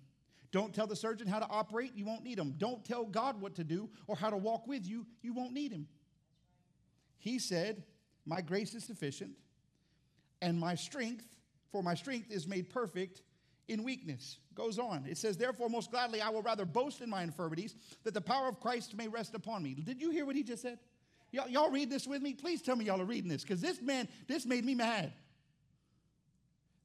[0.51, 2.53] Don't tell the surgeon how to operate, you won't need him.
[2.59, 5.71] Don't tell God what to do or how to walk with you, you won't need
[5.71, 5.87] him.
[7.17, 7.81] He said,
[8.27, 9.31] My grace is sufficient,
[10.39, 11.25] and my strength,
[11.71, 13.23] for my strength is made perfect
[13.67, 14.37] in weakness.
[14.53, 15.05] Goes on.
[15.07, 18.47] It says, Therefore, most gladly, I will rather boast in my infirmities, that the power
[18.47, 19.73] of Christ may rest upon me.
[19.73, 20.79] Did you hear what he just said?
[21.31, 22.33] Y'all, y'all read this with me?
[22.33, 25.11] Please tell me y'all are reading this, because this man, this made me mad.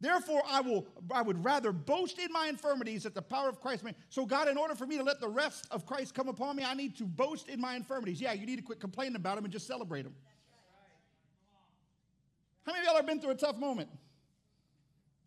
[0.00, 3.84] Therefore, I will I would rather boast in my infirmities that the power of Christ
[3.84, 3.94] may.
[4.08, 6.64] So, God, in order for me to let the rest of Christ come upon me,
[6.64, 8.18] I need to boast in my infirmities.
[8.18, 10.14] Yeah, you need to quit complaining about them and just celebrate them.
[12.64, 13.90] How many of y'all have been through a tough moment?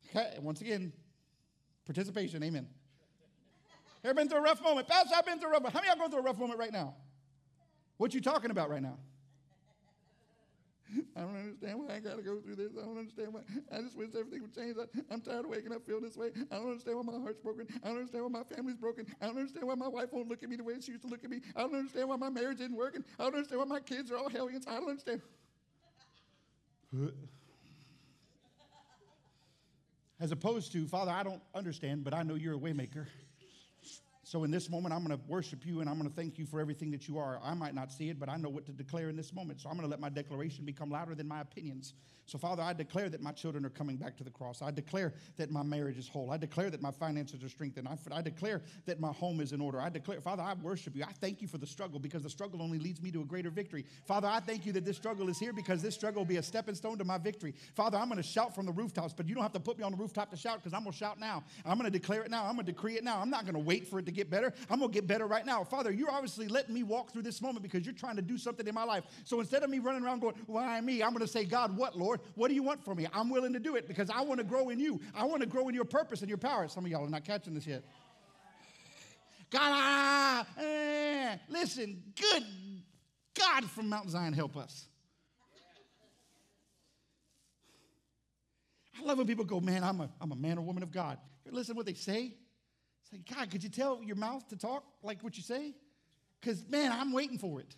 [0.10, 0.92] Okay, once again,
[1.86, 2.68] participation, amen.
[4.04, 4.88] Ever been through a rough moment?
[4.88, 5.74] Pastor, I've been through a rough moment.
[5.76, 6.96] How many of y'all going through a rough moment right now?
[7.98, 8.98] What you talking about right now?
[11.16, 12.72] I don't understand why I got to go through this.
[12.78, 13.42] I don't understand why.
[13.72, 14.76] I just wish everything would change.
[14.78, 16.32] I, am tired of waking up feeling this way.
[16.52, 17.68] I don't understand why my heart's broken.
[17.84, 19.08] I don't understand why my family's broken.
[19.22, 21.10] I don't understand why my wife won't look at me the way she used to
[21.10, 21.40] look at me.
[21.56, 23.04] I don't understand why my marriage isn't working.
[23.18, 24.66] I don't understand why my kids are all hellions.
[24.68, 25.22] I don't understand.
[30.24, 33.08] As opposed to, Father, I don't understand, but I know you're a waymaker.
[34.24, 36.46] So in this moment, I'm going to worship you and I'm going to thank you
[36.46, 37.42] for everything that you are.
[37.44, 39.60] I might not see it, but I know what to declare in this moment.
[39.60, 41.94] So I'm going to let my declaration become louder than my opinions.
[42.26, 44.62] So, Father, I declare that my children are coming back to the cross.
[44.62, 46.32] I declare that my marriage is whole.
[46.32, 47.88] I declare that my finances are strengthened.
[48.12, 49.82] I, declare that my home is in order.
[49.82, 51.04] I declare, Father, I worship you.
[51.04, 53.50] I thank you for the struggle because the struggle only leads me to a greater
[53.50, 53.86] victory.
[54.06, 56.44] Father, I thank you that this struggle is here because this struggle will be a
[56.44, 57.54] stepping stone to my victory.
[57.76, 59.84] Father, I'm going to shout from the rooftops, but you don't have to put me
[59.84, 61.44] on the rooftop to shout because I'm going to shout now.
[61.66, 62.46] I'm going to declare it now.
[62.46, 63.20] I'm going to decree it now.
[63.20, 64.54] I'm not going to wait for it to get better.
[64.70, 65.64] I'm going to get better right now.
[65.66, 68.66] Father, you're obviously letting me walk through this moment because you're trying to do something
[68.66, 69.04] in my life.
[69.26, 71.04] So instead of me running around going, why me?
[71.04, 72.13] I'm going to say, God, what, Lord?
[72.36, 73.08] What do you want from me.
[73.14, 75.00] I'm willing to do it because I want to grow in you.
[75.16, 76.68] I want to grow in your purpose and your power.
[76.68, 77.84] Some of y'all are not catching this yet.
[79.50, 82.44] God, ah, eh, listen, good
[83.38, 84.88] God from Mount Zion, help us.
[89.00, 91.18] I love when people go, man, I'm a, I'm a man or woman of God.
[91.50, 92.34] Listen to what they say.
[93.04, 95.74] It's like, God, could you tell your mouth to talk like what you say?
[96.40, 97.76] Because, man, I'm waiting for it.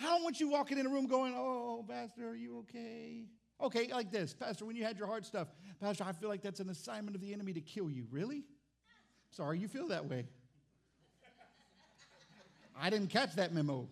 [0.00, 3.24] I don't want you walking in a room going, oh, Pastor, are you okay?
[3.60, 4.34] Okay, like this.
[4.34, 5.48] Pastor, when you had your hard stuff,
[5.80, 8.06] Pastor, I feel like that's an assignment of the enemy to kill you.
[8.10, 8.44] Really?
[9.30, 10.26] Sorry you feel that way.
[12.80, 13.88] I didn't catch that memo.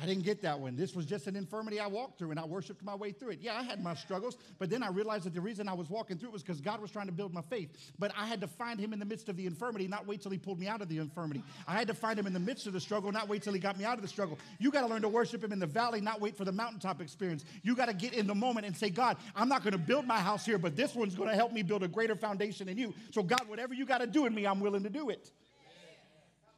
[0.00, 0.76] I didn't get that one.
[0.76, 3.40] This was just an infirmity I walked through and I worshiped my way through it.
[3.42, 6.16] Yeah, I had my struggles, but then I realized that the reason I was walking
[6.16, 7.92] through it was because God was trying to build my faith.
[7.98, 10.30] But I had to find Him in the midst of the infirmity, not wait till
[10.30, 11.42] He pulled me out of the infirmity.
[11.68, 13.58] I had to find Him in the midst of the struggle, not wait till He
[13.60, 14.38] got me out of the struggle.
[14.58, 17.02] You got to learn to worship Him in the valley, not wait for the mountaintop
[17.02, 17.44] experience.
[17.62, 20.06] You got to get in the moment and say, God, I'm not going to build
[20.06, 22.78] my house here, but this one's going to help me build a greater foundation in
[22.78, 22.94] you.
[23.10, 25.30] So, God, whatever you got to do in me, I'm willing to do it.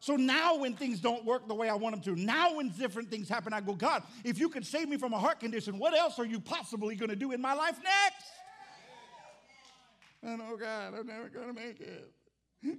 [0.02, 3.08] So now, when things don't work the way I want them to, now when different
[3.08, 5.96] things happen, I go, God, if you could save me from a heart condition, what
[5.96, 8.26] else are you possibly going to do in my life next?
[10.24, 12.12] And oh, God, I'm never going to make it.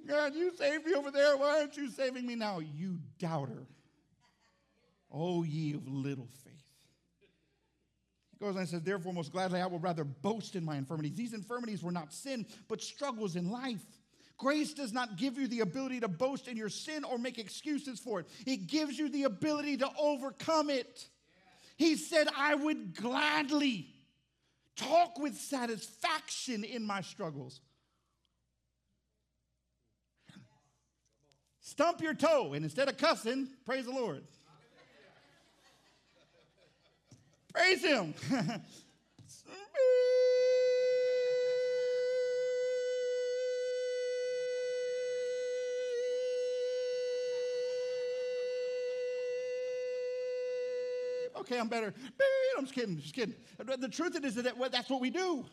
[0.06, 1.38] God, you saved me over there.
[1.38, 2.60] Why aren't you saving me now?
[2.60, 3.68] You doubter.
[5.10, 6.54] Oh, ye of little faith.
[8.32, 11.16] He goes on and says, Therefore, most gladly, I will rather boast in my infirmities.
[11.16, 13.86] These infirmities were not sin, but struggles in life.
[14.44, 17.98] Grace does not give you the ability to boast in your sin or make excuses
[17.98, 21.08] for it, it gives you the ability to overcome it.
[21.78, 23.88] He said, I would gladly
[24.76, 27.62] talk with satisfaction in my struggles.
[31.62, 34.24] Stump your toe, and instead of cussing, praise the Lord.
[37.54, 38.14] praise Him.
[51.44, 51.94] okay, I'm better.
[52.58, 53.36] I'm just kidding, just kidding.
[53.80, 55.46] The truth is that that's what we do.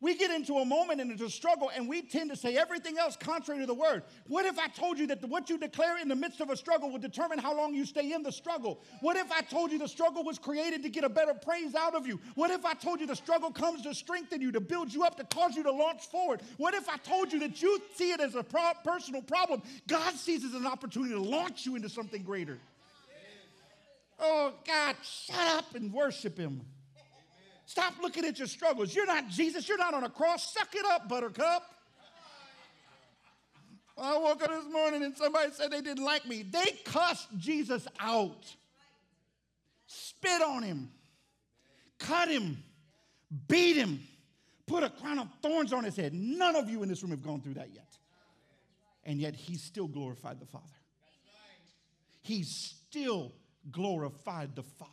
[0.00, 2.98] We get into a moment and into a struggle, and we tend to say everything
[2.98, 4.02] else contrary to the word.
[4.26, 6.90] What if I told you that what you declare in the midst of a struggle
[6.90, 8.80] will determine how long you stay in the struggle?
[9.00, 11.94] What if I told you the struggle was created to get a better praise out
[11.94, 12.18] of you?
[12.34, 15.16] What if I told you the struggle comes to strengthen you, to build you up,
[15.18, 16.42] to cause you to launch forward?
[16.56, 19.62] What if I told you that you see it as a personal problem?
[19.86, 22.58] God sees it as an opportunity to launch you into something greater.
[24.24, 26.62] Oh, God, shut up and worship Him.
[27.66, 28.94] Stop looking at your struggles.
[28.94, 29.68] You're not Jesus.
[29.68, 30.54] You're not on a cross.
[30.54, 31.64] Suck it up, buttercup.
[33.98, 36.42] I woke up this morning and somebody said they didn't like me.
[36.42, 38.44] They cussed Jesus out,
[39.86, 40.90] spit on him,
[41.98, 42.62] cut him,
[43.48, 44.00] beat him,
[44.66, 46.14] put a crown of thorns on his head.
[46.14, 47.86] None of you in this room have gone through that yet.
[49.04, 50.66] And yet he still glorified the Father.
[52.22, 53.32] He still
[53.70, 54.90] glorified the Father.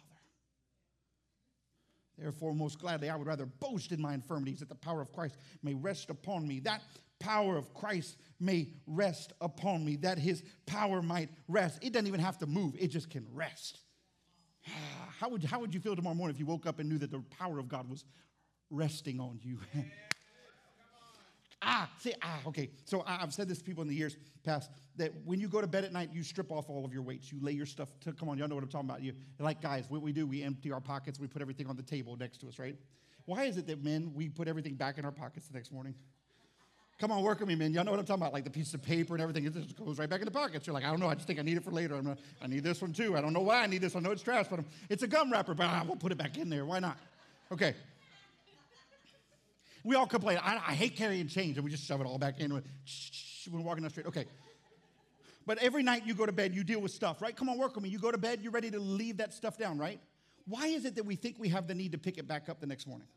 [2.18, 5.38] Therefore, most gladly, I would rather boast in my infirmities that the power of Christ
[5.64, 6.60] may rest upon me.
[6.60, 6.82] That
[7.20, 11.80] power of Christ may rest upon me, that his power might rest.
[11.82, 13.80] It doesn't even have to move, it just can rest.
[15.20, 17.12] How would, how would you feel tomorrow morning if you woke up and knew that
[17.12, 18.06] the power of God was
[18.70, 19.60] resting on you?
[21.62, 22.70] Ah, see, ah, okay.
[22.86, 25.68] So I've said this to people in the years past that when you go to
[25.68, 27.32] bed at night, you strip off all of your weights.
[27.32, 29.02] You lay your stuff to, come on, y'all know what I'm talking about.
[29.02, 31.84] You like guys, what we do, we empty our pockets, we put everything on the
[31.84, 32.78] table next to us, right?
[33.26, 35.94] Why is it that men, we put everything back in our pockets the next morning?
[37.00, 37.74] Come on, work with me, man.
[37.74, 38.34] Y'all know what I'm talking about.
[38.34, 40.68] Like the piece of paper and everything, it just goes right back in the pockets.
[40.68, 41.08] You're like, I don't know.
[41.08, 41.96] I just think I need it for later.
[41.96, 43.16] I'm I need this one too.
[43.16, 43.96] I don't know why I need this.
[43.96, 46.18] I know it's trash, but I'm, it's a gum wrapper, but I will put it
[46.18, 46.66] back in there.
[46.66, 46.98] Why not?
[47.54, 47.74] Okay.
[49.84, 50.40] We all complain.
[50.42, 52.64] I, I hate carrying change, and we just shove it all back in when
[53.52, 54.08] we're walking down the street.
[54.08, 54.26] Okay.
[55.46, 57.36] But every night you go to bed, you deal with stuff, right?
[57.36, 57.90] Come on, work with me.
[57.90, 60.00] You go to bed, you're ready to leave that stuff down, right?
[60.46, 62.60] Why is it that we think we have the need to pick it back up
[62.60, 63.08] the next morning?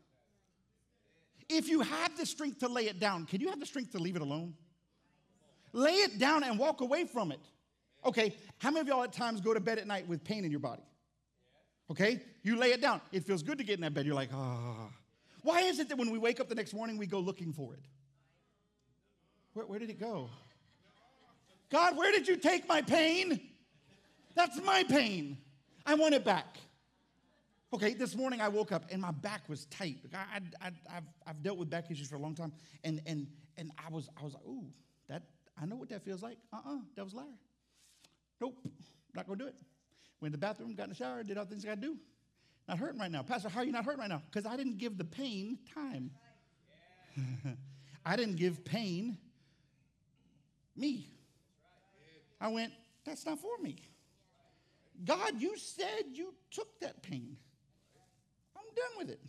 [1.49, 3.99] If you have the strength to lay it down, can you have the strength to
[3.99, 4.55] leave it alone?
[5.73, 7.39] Lay it down and walk away from it.
[8.05, 10.51] Okay, how many of y'all at times go to bed at night with pain in
[10.51, 10.83] your body?
[11.91, 13.01] Okay, you lay it down.
[13.11, 14.05] It feels good to get in that bed.
[14.05, 14.75] You're like, ah.
[14.79, 14.89] Oh.
[15.43, 17.73] Why is it that when we wake up the next morning, we go looking for
[17.73, 17.83] it?
[19.53, 20.29] Where, where did it go?
[21.69, 23.39] God, where did you take my pain?
[24.35, 25.37] That's my pain.
[25.85, 26.57] I want it back.
[27.73, 29.97] Okay, this morning I woke up and my back was tight.
[30.13, 33.27] I, have I've dealt with back issues for a long time, and and
[33.57, 34.65] and I was I was like, ooh,
[35.09, 35.23] that
[35.59, 36.37] I know what that feels like.
[36.53, 37.25] Uh-uh, was liar.
[38.39, 38.55] Nope,
[39.15, 39.55] not gonna do it.
[40.21, 41.97] Went to the bathroom, got in the shower, did all the things I gotta do.
[42.67, 43.23] Not hurting right now.
[43.23, 44.21] Pastor, how are you not hurting right now?
[44.31, 46.11] Because I didn't give the pain time.
[48.05, 49.17] I didn't give pain
[50.75, 51.07] me.
[52.39, 52.73] I went,
[53.05, 53.77] that's not for me.
[55.05, 57.37] God, you said you took that pain.
[58.55, 59.21] I'm done with it.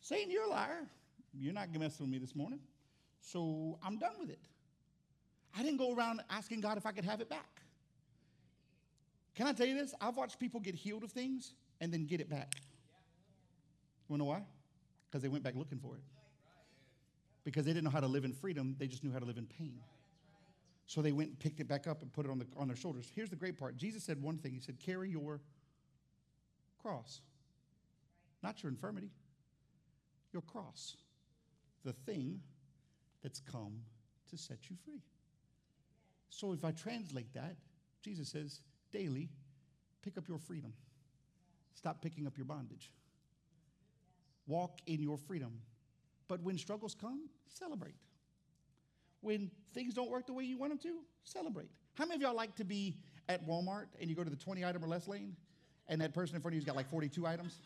[0.00, 0.86] Satan, you're a liar.
[1.32, 2.60] You're not messing with me this morning.
[3.20, 4.40] So I'm done with it.
[5.56, 7.60] I didn't go around asking God if I could have it back.
[9.34, 9.94] Can I tell you this?
[10.00, 12.54] I've watched people get healed of things and then get it back.
[14.08, 14.42] You know why?
[15.08, 16.02] Because they went back looking for it.
[17.44, 19.38] Because they didn't know how to live in freedom, they just knew how to live
[19.38, 19.80] in pain.
[20.86, 22.76] So they went and picked it back up and put it on, the, on their
[22.76, 23.10] shoulders.
[23.14, 25.40] Here's the great part Jesus said one thing He said, Carry your
[26.82, 27.20] cross,
[28.42, 29.10] not your infirmity,
[30.32, 30.96] your cross,
[31.84, 32.40] the thing
[33.22, 33.80] that's come
[34.30, 35.02] to set you free.
[36.28, 37.56] So if I translate that,
[38.02, 38.60] Jesus says,
[38.92, 39.28] daily,
[40.02, 40.72] pick up your freedom.
[41.74, 42.92] Stop picking up your bondage.
[44.46, 45.52] Walk in your freedom.
[46.28, 47.94] But when struggles come, celebrate.
[49.20, 51.68] When things don't work the way you want them to, celebrate.
[51.94, 52.96] How many of y'all like to be
[53.28, 55.36] at Walmart and you go to the 20 item or less lane
[55.88, 57.58] and that person in front of you's got like 42 items?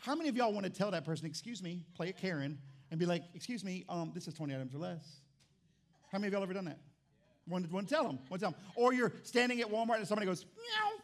[0.00, 2.58] How many of y'all want to tell that person, excuse me, play a Karen,
[2.90, 5.20] and be like, excuse me, um, this is 20 items or less?
[6.10, 6.78] How many of y'all ever done that?
[7.46, 8.60] One, one tell them, one tell them.
[8.74, 11.01] Or you're standing at Walmart and somebody goes, meow,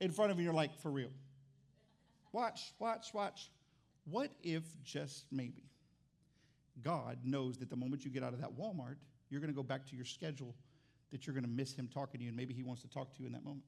[0.00, 1.10] in front of you, you're like, for real.
[2.32, 3.50] Watch, watch, watch.
[4.04, 5.64] What if just maybe
[6.82, 8.96] God knows that the moment you get out of that Walmart,
[9.28, 10.54] you're going to go back to your schedule,
[11.10, 13.12] that you're going to miss Him talking to you, and maybe He wants to talk
[13.14, 13.64] to you in that moment?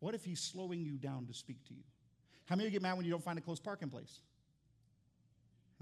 [0.00, 1.82] What if He's slowing you down to speak to you?
[2.44, 4.20] How many of you get mad when you don't find a close parking place?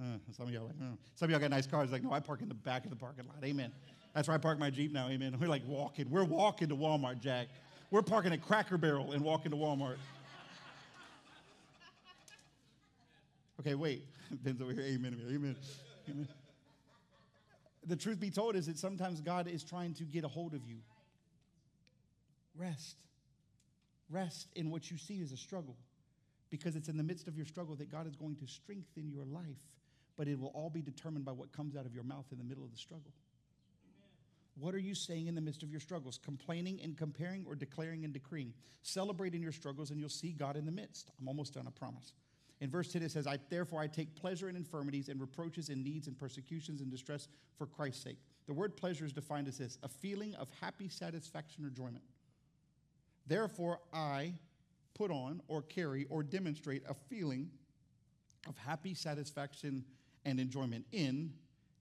[0.01, 0.97] Uh, some of y'all like, uh.
[1.15, 1.93] some of y'all got nice cars.
[1.93, 3.37] Like, no, I park in the back of the parking lot.
[3.45, 3.71] Amen.
[4.15, 5.09] That's where I park my Jeep now.
[5.09, 5.37] Amen.
[5.41, 6.11] We're like walking.
[6.11, 7.49] We're walking to Walmart, Jack.
[7.91, 9.97] We're parking at Cracker Barrel and walking to Walmart.
[13.61, 14.05] Okay, wait.
[14.43, 14.83] Ben's over here.
[14.83, 15.17] Amen.
[15.29, 15.57] Amen.
[16.09, 16.29] Amen.
[17.87, 20.65] The truth be told is that sometimes God is trying to get a hold of
[20.67, 20.77] you.
[22.57, 22.97] Rest.
[24.11, 25.77] Rest in what you see as a struggle
[26.51, 29.25] because it's in the midst of your struggle that God is going to strengthen your
[29.25, 29.59] life,
[30.17, 32.45] but it will all be determined by what comes out of your mouth in the
[32.45, 33.13] middle of the struggle.
[34.57, 36.19] What are you saying in the midst of your struggles?
[36.23, 38.53] Complaining and comparing or declaring and decreeing?
[38.83, 41.11] Celebrate in your struggles and you'll see God in the midst.
[41.21, 42.13] I'm almost done, I promise.
[42.61, 45.83] In verse 10, it says, I, Therefore I take pleasure in infirmities and reproaches and
[45.83, 47.29] needs and persecutions and distress
[47.59, 48.19] for Christ's sake.
[48.47, 52.05] The word pleasure is defined as this a feeling of happy satisfaction or enjoyment.
[53.27, 54.35] Therefore I
[54.95, 57.51] put on or carry or demonstrate a feeling
[58.47, 59.85] of happy satisfaction
[60.25, 61.33] and enjoyment in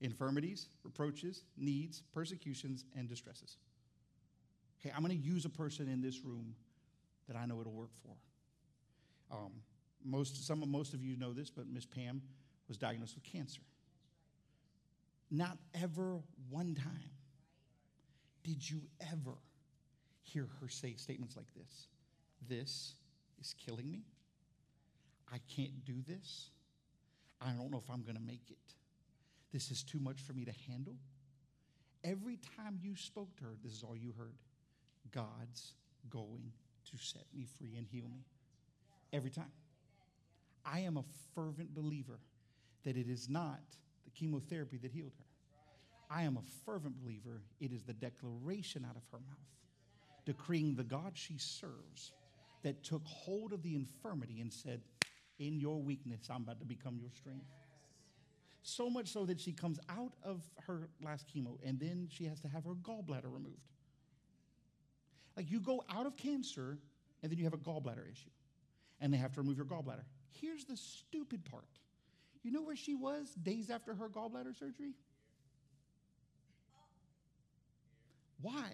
[0.04, 3.56] infirmities, reproaches, needs, persecutions, and distresses.
[4.78, 6.54] Okay, I'm going to use a person in this room
[7.26, 9.34] that I know it'll work for.
[9.34, 9.52] Um,
[10.04, 12.20] most, some, most of you know this, but Miss Pam
[12.68, 13.62] was diagnosed with cancer.
[15.30, 16.18] Not ever
[16.50, 17.10] one time
[18.42, 19.38] did you ever
[20.22, 21.86] hear her say statements like this
[22.46, 22.94] This
[23.40, 24.02] is killing me.
[25.32, 26.50] I can't do this.
[27.40, 28.74] I don't know if I'm going to make it.
[29.54, 30.96] This is too much for me to handle.
[32.02, 34.34] Every time you spoke to her, this is all you heard
[35.12, 35.74] God's
[36.10, 36.52] going
[36.90, 38.26] to set me free and heal me.
[39.12, 39.52] Every time.
[40.66, 41.04] I am a
[41.36, 42.18] fervent believer
[42.84, 43.60] that it is not
[44.04, 45.24] the chemotherapy that healed her.
[46.10, 50.82] I am a fervent believer it is the declaration out of her mouth, decreeing the
[50.82, 52.12] God she serves
[52.62, 54.80] that took hold of the infirmity and said,
[55.38, 57.46] In your weakness, I'm about to become your strength.
[58.66, 62.40] So much so that she comes out of her last chemo and then she has
[62.40, 63.60] to have her gallbladder removed.
[65.36, 66.78] Like you go out of cancer
[67.22, 68.30] and then you have a gallbladder issue
[69.02, 70.04] and they have to remove your gallbladder.
[70.40, 71.68] Here's the stupid part.
[72.42, 74.94] You know where she was days after her gallbladder surgery?
[78.40, 78.72] Why?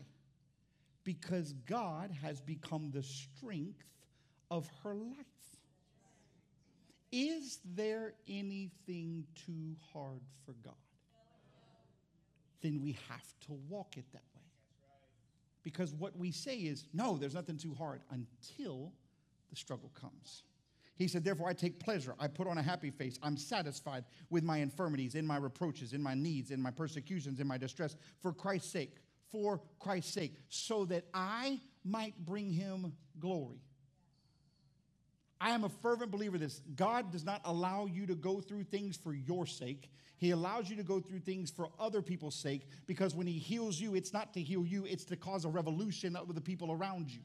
[1.03, 3.83] Because God has become the strength
[4.53, 5.27] of her life.
[7.13, 10.75] Is there anything too hard for God?
[12.63, 14.43] Then we have to walk it that way.
[15.63, 18.93] Because what we say is, no, there's nothing too hard until
[19.51, 20.45] the struggle comes.
[20.97, 22.15] He said, Therefore, I take pleasure.
[22.19, 23.19] I put on a happy face.
[23.23, 27.47] I'm satisfied with my infirmities, in my reproaches, in my needs, in my persecutions, in
[27.47, 28.97] my distress, for Christ's sake,
[29.33, 33.63] for Christ's sake, so that I might bring him glory.
[35.41, 36.61] I am a fervent believer of this.
[36.77, 39.91] God does not allow you to go through things for your sake.
[40.19, 43.81] He allows you to go through things for other people's sake because when He heals
[43.81, 47.11] you, it's not to heal you, it's to cause a revolution with the people around
[47.11, 47.21] you.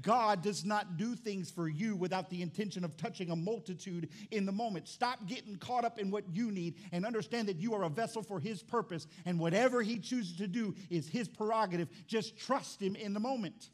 [0.00, 4.44] God does not do things for you without the intention of touching a multitude in
[4.46, 4.88] the moment.
[4.88, 8.22] Stop getting caught up in what you need and understand that you are a vessel
[8.22, 11.88] for His purpose, and whatever He chooses to do is His prerogative.
[12.06, 13.70] Just trust Him in the moment.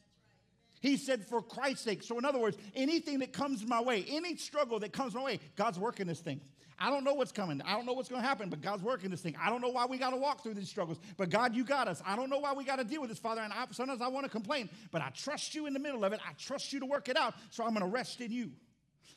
[0.81, 2.03] He said, for Christ's sake.
[2.03, 5.41] So, in other words, anything that comes my way, any struggle that comes my way,
[5.55, 6.41] God's working this thing.
[6.83, 7.61] I don't know what's coming.
[7.61, 9.37] I don't know what's going to happen, but God's working this thing.
[9.39, 11.87] I don't know why we got to walk through these struggles, but God, you got
[11.87, 12.03] us.
[12.07, 13.43] I don't know why we got to deal with this, Father.
[13.43, 16.15] And I, sometimes I want to complain, but I trust you in the middle of
[16.15, 16.21] it.
[16.27, 18.53] I trust you to work it out, so I'm going to rest in you.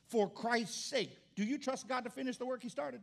[0.09, 1.17] For Christ's sake.
[1.35, 3.01] Do you trust God to finish the work He started?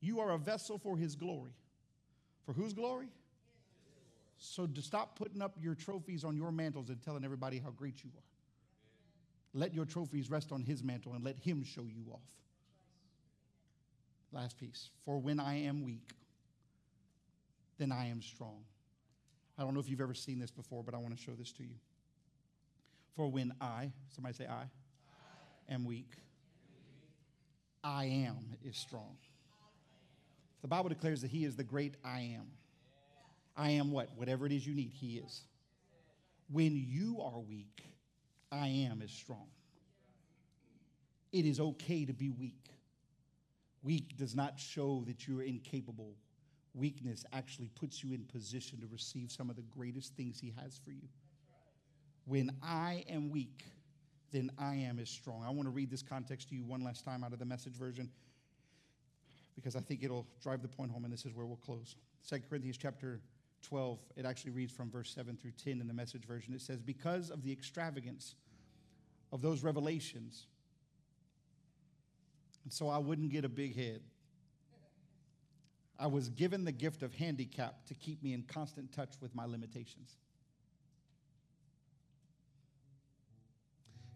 [0.00, 1.50] You are a vessel for His glory.
[2.44, 3.08] For whose glory?
[4.38, 8.04] So to stop putting up your trophies on your mantles and telling everybody how great
[8.04, 8.22] you are.
[9.54, 12.20] Let your trophies rest on his mantle and let him show you off.
[14.32, 14.90] Last piece.
[15.04, 16.10] For when I am weak,
[17.78, 18.64] then I am strong.
[19.58, 21.52] I don't know if you've ever seen this before, but I want to show this
[21.52, 21.76] to you.
[23.14, 24.64] For when I, somebody say I,
[25.70, 26.12] I am weak,
[27.82, 29.16] I am is strong.
[30.60, 32.48] The Bible declares that he is the great I am.
[33.56, 34.10] I am what?
[34.16, 35.42] Whatever it is you need, He is.
[36.50, 37.82] When you are weak,
[38.52, 39.48] I am is strong.
[41.32, 42.70] It is okay to be weak.
[43.82, 46.14] Weak does not show that you're incapable.
[46.74, 50.78] Weakness actually puts you in position to receive some of the greatest things He has
[50.84, 51.08] for you.
[52.26, 53.64] When I am weak,
[54.32, 55.44] then I am is strong.
[55.46, 57.74] I want to read this context to you one last time out of the message
[57.74, 58.10] version
[59.54, 61.96] because I think it'll drive the point home, and this is where we'll close.
[62.28, 63.20] 2 Corinthians chapter
[63.68, 66.54] 12, it actually reads from verse 7 through 10 in the message version.
[66.54, 68.34] It says, Because of the extravagance
[69.32, 70.46] of those revelations,
[72.64, 74.00] and so I wouldn't get a big head.
[75.98, 79.46] I was given the gift of handicap to keep me in constant touch with my
[79.46, 80.16] limitations.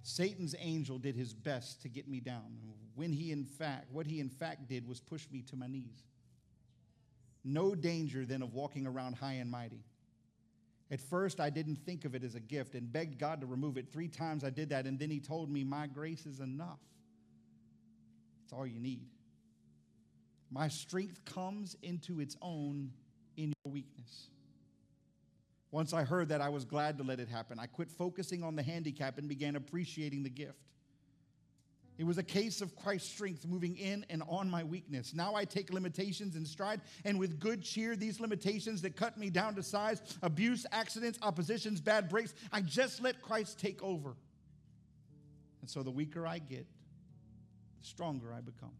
[0.02, 2.58] Satan's angel did his best to get me down.
[2.94, 6.09] When he in fact, what he in fact did was push me to my knees.
[7.44, 9.84] No danger then of walking around high and mighty.
[10.90, 13.76] At first, I didn't think of it as a gift and begged God to remove
[13.76, 13.92] it.
[13.92, 16.80] Three times I did that, and then He told me, My grace is enough.
[18.44, 19.06] It's all you need.
[20.50, 22.90] My strength comes into its own
[23.36, 24.30] in your weakness.
[25.70, 27.60] Once I heard that, I was glad to let it happen.
[27.60, 30.58] I quit focusing on the handicap and began appreciating the gift.
[32.00, 35.12] It was a case of Christ's strength moving in and on my weakness.
[35.12, 39.28] Now I take limitations in stride, and with good cheer, these limitations that cut me
[39.28, 44.14] down to size, abuse, accidents, oppositions, bad breaks, I just let Christ take over.
[45.60, 46.66] And so the weaker I get,
[47.78, 48.72] the stronger I become.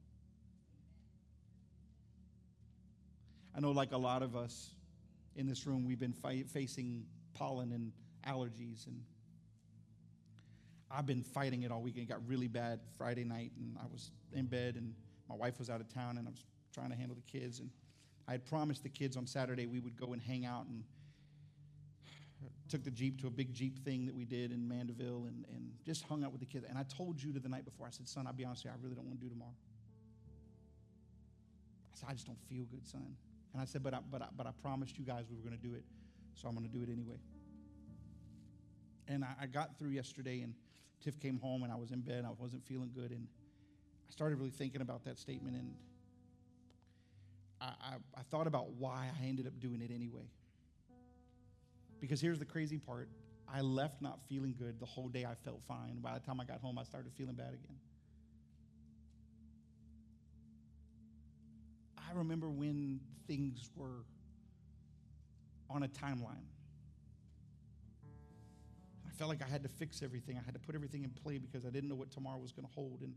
[3.55, 4.71] I know, like a lot of us
[5.37, 7.05] in this room, we've been fi- facing
[7.35, 7.93] pollen and
[8.27, 9.03] allergies and
[10.91, 12.09] I've been fighting it all weekend.
[12.09, 14.95] It got really bad Friday night, and I was in bed, and
[15.29, 17.61] my wife was out of town, and I was trying to handle the kids.
[17.61, 17.71] And
[18.27, 20.83] I had promised the kids on Saturday we would go and hang out, and
[22.69, 25.71] took the Jeep to a big Jeep thing that we did in Mandeville, and, and
[25.85, 26.65] just hung out with the kids.
[26.69, 28.79] And I told Judah the night before, I said, Son, I'll be honest with you,
[28.79, 29.55] I really don't want to do tomorrow.
[31.93, 33.15] I said, I just don't feel good, son.
[33.53, 35.57] And I said, But I, but I, but I promised you guys we were going
[35.57, 35.85] to do it,
[36.35, 37.19] so I'm going to do it anyway.
[39.09, 40.55] And I, I got through yesterday, and
[41.01, 42.19] Tiff came home and I was in bed.
[42.19, 43.11] And I wasn't feeling good.
[43.11, 43.27] And
[44.09, 45.57] I started really thinking about that statement.
[45.57, 45.75] And
[47.61, 50.29] I, I, I thought about why I ended up doing it anyway.
[52.01, 53.09] Because here's the crazy part
[53.53, 54.79] I left not feeling good.
[54.79, 55.99] The whole day I felt fine.
[56.01, 57.77] By the time I got home, I started feeling bad again.
[61.99, 64.05] I remember when things were
[65.69, 66.47] on a timeline
[69.21, 70.39] felt like I had to fix everything.
[70.39, 72.67] I had to put everything in play because I didn't know what tomorrow was going
[72.67, 73.03] to hold.
[73.03, 73.13] And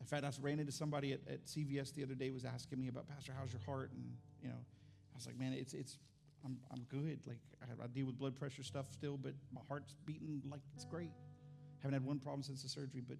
[0.00, 2.88] in fact, I ran into somebody at, at CVS the other day was asking me
[2.88, 3.90] about Pastor, how's your heart?
[3.92, 4.02] And
[4.42, 5.98] you know, I was like, man, it's it's
[6.42, 7.20] I'm I'm good.
[7.26, 10.86] Like I, I deal with blood pressure stuff still, but my heart's beating like it's
[10.86, 11.10] great.
[11.80, 13.18] Haven't had one problem since the surgery, but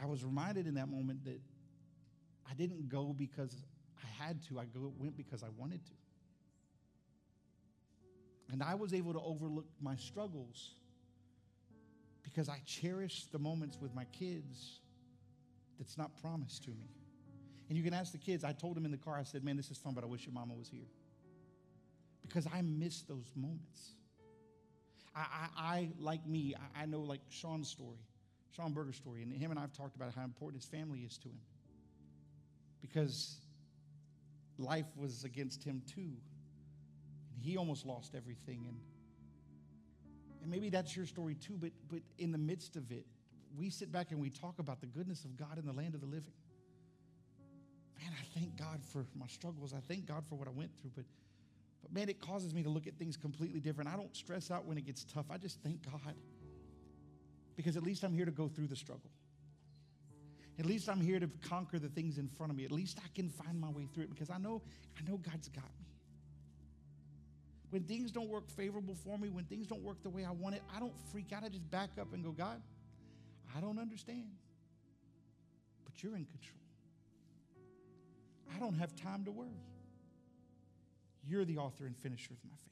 [0.00, 1.40] I was reminded in that moment that
[2.48, 3.64] I didn't go because
[4.00, 4.60] I had to.
[4.60, 5.92] I go, went because I wanted to.
[8.52, 10.74] And I was able to overlook my struggles
[12.22, 14.80] because I cherish the moments with my kids
[15.78, 16.90] that's not promised to me.
[17.68, 19.56] And you can ask the kids, I told them in the car, I said, man,
[19.56, 20.88] this is fun, but I wish your mama was here.
[22.22, 23.92] Because I miss those moments.
[25.14, 27.98] I, I, I like me, I, I, know like Sean's story,
[28.54, 31.18] Sean Berger's story, and him and I have talked about how important his family is
[31.18, 31.40] to him.
[32.80, 33.36] Because
[34.58, 36.12] life was against him too
[37.40, 38.64] he almost lost everything.
[38.66, 38.76] And,
[40.42, 43.06] and maybe that's your story too, but, but in the midst of it,
[43.56, 46.00] we sit back and we talk about the goodness of God in the land of
[46.00, 46.32] the living.
[47.98, 49.74] Man, I thank God for my struggles.
[49.74, 51.04] I thank God for what I went through, but,
[51.82, 53.90] but man, it causes me to look at things completely different.
[53.90, 55.26] I don't stress out when it gets tough.
[55.30, 56.14] I just thank God
[57.56, 59.10] because at least I'm here to go through the struggle.
[60.58, 62.64] At least I'm here to conquer the things in front of me.
[62.64, 64.62] At least I can find my way through it because I know
[64.98, 65.89] I know God's got me.
[67.70, 70.56] When things don't work favorable for me, when things don't work the way I want
[70.56, 71.44] it, I don't freak out.
[71.44, 72.60] I just back up and go, God,
[73.56, 74.26] I don't understand.
[75.84, 76.60] But you're in control.
[78.54, 79.62] I don't have time to worry.
[81.26, 82.70] You're the author and finisher of my faith.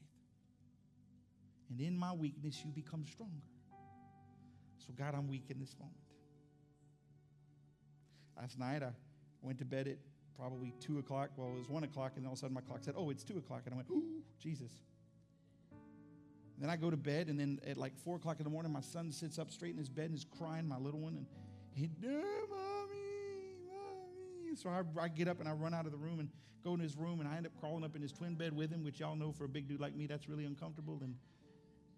[1.70, 3.34] And in my weakness, you become stronger.
[4.78, 5.94] So, God, I'm weak in this moment.
[8.36, 8.90] Last night, I
[9.42, 9.98] went to bed at
[10.36, 11.30] probably 2 o'clock.
[11.36, 13.22] Well, it was 1 o'clock, and all of a sudden my clock said, Oh, it's
[13.22, 13.62] 2 o'clock.
[13.66, 14.72] And I went, Ooh, Jesus.
[16.58, 18.72] And then I go to bed, and then at like 4 o'clock in the morning,
[18.72, 21.26] my son sits up straight in his bed and is crying, my little one, and
[21.72, 22.18] he, Mommy,
[23.64, 24.56] Mommy.
[24.56, 26.28] So I, I get up and I run out of the room and
[26.64, 28.72] go in his room, and I end up crawling up in his twin bed with
[28.72, 30.98] him, which y'all know for a big dude like me, that's really uncomfortable.
[31.00, 31.14] And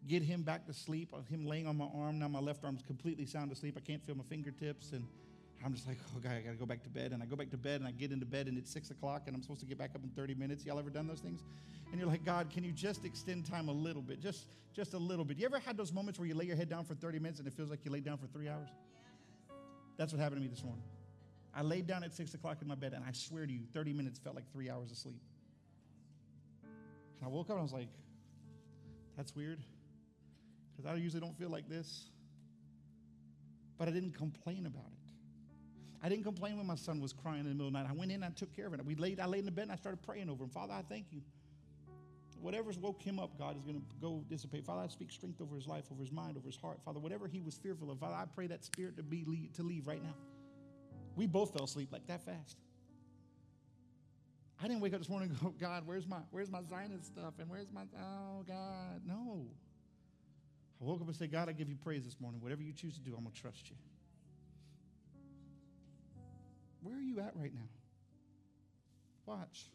[0.06, 2.18] get him back to sleep, him laying on my arm.
[2.18, 3.76] Now my left arm's completely sound asleep.
[3.78, 4.92] I can't feel my fingertips.
[4.92, 5.06] And
[5.64, 7.12] I'm just like, oh, God, I got to go back to bed.
[7.12, 9.24] And I go back to bed and I get into bed and it's six o'clock
[9.26, 10.64] and I'm supposed to get back up in 30 minutes.
[10.64, 11.42] Y'all ever done those things?
[11.90, 14.20] And you're like, God, can you just extend time a little bit?
[14.20, 15.36] Just, just a little bit.
[15.36, 17.48] You ever had those moments where you lay your head down for 30 minutes and
[17.48, 18.68] it feels like you laid down for three hours?
[19.98, 20.82] That's what happened to me this morning.
[21.54, 23.92] I laid down at six o'clock in my bed and I swear to you, 30
[23.92, 25.20] minutes felt like three hours of sleep.
[26.62, 27.88] And I woke up and I was like,
[29.16, 29.58] that's weird
[30.74, 32.06] because I usually don't feel like this.
[33.76, 34.99] But I didn't complain about it.
[36.03, 37.88] I didn't complain when my son was crying in the middle of the night.
[37.88, 38.84] I went in and I took care of it.
[38.84, 40.51] We laid, I laid in the bed and I started praying over him.
[40.51, 41.20] Father, I thank you.
[42.40, 44.64] Whatever's woke him up, God is going to go dissipate.
[44.64, 46.80] Father, I speak strength over his life, over his mind, over his heart.
[46.82, 49.86] Father, whatever he was fearful of, Father, I pray that spirit to be to leave
[49.86, 50.14] right now.
[51.16, 52.57] We both fell asleep like that fast.
[54.62, 57.34] I didn't wake up this morning and go, God, where's my where's my Zionist stuff?
[57.38, 59.03] And where's my oh God?
[59.07, 59.46] No.
[60.80, 62.40] I woke up and said, God, I give you praise this morning.
[62.40, 63.76] Whatever you choose to do, I'm gonna trust you.
[66.83, 67.68] Where are you at right now?
[69.26, 69.66] Watch.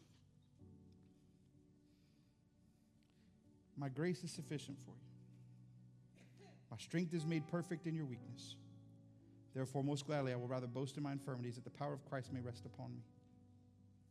[3.76, 6.46] My grace is sufficient for you.
[6.70, 8.56] My strength is made perfect in your weakness.
[9.54, 12.32] Therefore, most gladly, I will rather boast in my infirmities that the power of Christ
[12.32, 13.00] may rest upon me.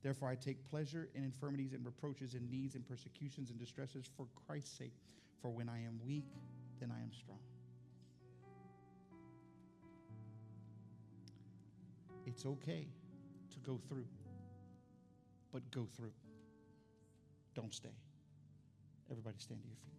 [0.02, 4.28] Therefore, I take pleasure in infirmities and reproaches and needs and persecutions and distresses for
[4.48, 4.94] Christ's sake.
[5.42, 6.26] For when I am weak,
[6.80, 7.40] then I am strong.
[12.26, 12.88] It's okay
[13.52, 14.08] to go through,
[15.54, 16.12] but go through.
[17.54, 17.90] Don't stay.
[19.12, 19.92] Everybody stand to your feet.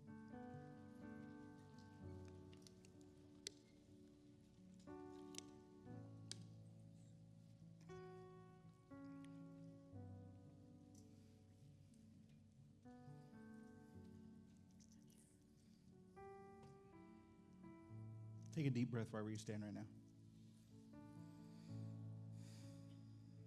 [18.54, 19.82] Take a deep breath wherever you stand right now.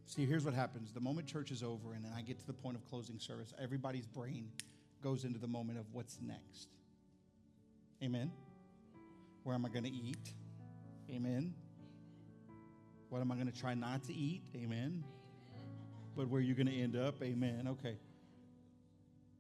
[0.10, 0.92] See, here's what happens.
[0.92, 3.54] The moment church is over and then I get to the point of closing service,
[3.62, 4.50] everybody's brain
[5.04, 6.68] goes into the moment of what's next.
[8.04, 8.32] Amen.
[9.44, 10.34] Where am I going to eat?
[11.12, 11.54] Amen.
[13.10, 14.42] What am I going to try not to eat?
[14.56, 15.04] Amen.
[16.18, 17.22] But where are you're going to end up?
[17.22, 17.68] Amen.
[17.68, 17.96] Okay.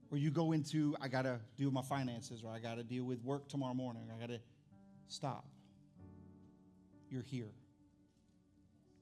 [0.09, 2.83] Where you go into, I got to deal with my finances or I got to
[2.83, 4.03] deal with work tomorrow morning.
[4.15, 4.39] I got to
[5.07, 5.45] stop.
[7.09, 7.49] You're here.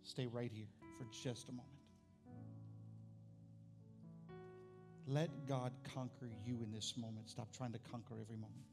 [0.04, 1.70] Stay right here for just a moment.
[5.08, 7.30] Let God conquer you in this moment.
[7.30, 8.66] Stop trying to conquer every moment.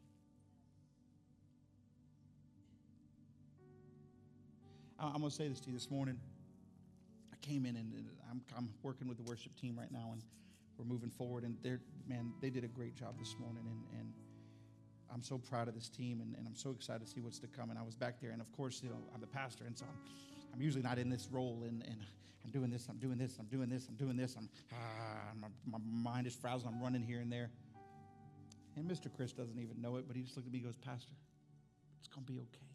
[4.98, 6.18] I'm going to say this to you this morning.
[7.32, 7.92] I came in and
[8.30, 10.22] I'm, I'm working with the worship team right now, and
[10.78, 11.44] we're moving forward.
[11.44, 13.62] And they're, man, they did a great job this morning.
[13.66, 14.12] And, and
[15.12, 17.46] I'm so proud of this team, and, and I'm so excited to see what's to
[17.46, 17.70] come.
[17.70, 19.84] And I was back there, and of course, you know, I'm the pastor, and so
[19.84, 21.96] I'm, I'm usually not in this role, and, and
[22.44, 24.36] I'm doing this, I'm doing this, I'm doing this, I'm doing this.
[24.38, 26.72] I'm, ah, my, my mind is frazzled.
[26.72, 27.50] I'm running here and there.
[28.76, 29.12] And Mr.
[29.14, 31.12] Chris doesn't even know it, but he just looked at me and goes, Pastor,
[31.98, 32.66] it's going to be okay.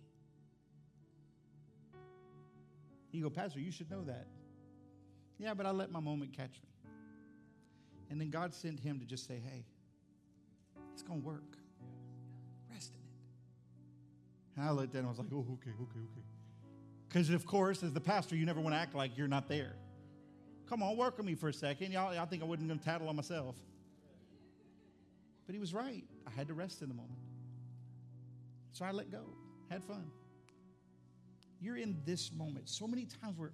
[3.11, 4.27] He go, Pastor, you should know that.
[5.37, 6.91] Yeah, but I let my moment catch me.
[8.09, 9.65] And then God sent him to just say, hey,
[10.93, 11.57] it's going to work.
[12.71, 14.59] Rest in it.
[14.59, 16.28] And I looked at him, I was like, oh, okay, okay, okay.
[17.09, 19.73] Because, of course, as the pastor, you never want to act like you're not there.
[20.69, 21.91] Come on, work with me for a second.
[21.91, 23.55] Y'all, y'all think I wouldn't going to tattle on myself.
[25.47, 26.03] But he was right.
[26.27, 27.17] I had to rest in the moment.
[28.71, 29.23] So I let go,
[29.71, 30.05] had fun.
[31.59, 32.69] You're in this moment.
[32.69, 33.49] So many times we're,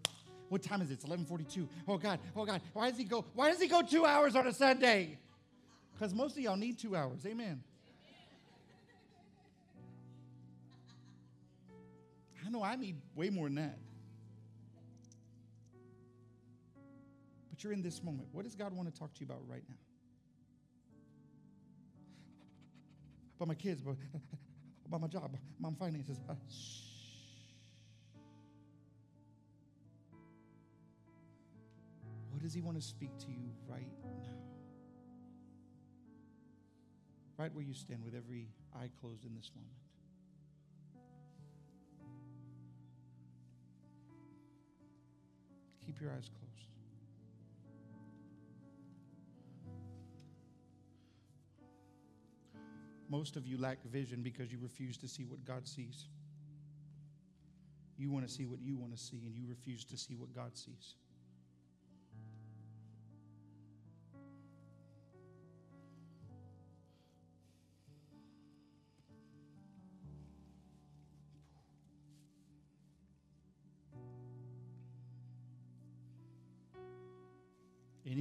[0.50, 0.96] what time is it?
[0.96, 1.70] It's 1142.
[1.88, 4.46] Oh God, oh God, why does he go, why does he go two hours on
[4.46, 5.18] a Sunday?
[5.94, 7.26] Because most of y'all need two hours.
[7.26, 7.64] Amen.
[12.56, 13.78] Know I need way more than that.
[17.50, 18.30] But you're in this moment.
[18.32, 19.76] What does God want to talk to you about right now?
[23.38, 23.98] About my kids, about,
[24.88, 26.20] about my job, about my finances.
[26.30, 26.34] Uh,
[32.32, 34.10] what does He want to speak to you right now?
[37.38, 39.85] Right where you stand with every eye closed in this moment.
[45.96, 46.68] Keep your eyes closed.
[53.10, 56.08] Most of you lack vision because you refuse to see what God sees.
[57.98, 60.36] You want to see what you want to see, and you refuse to see what
[60.36, 60.96] God sees.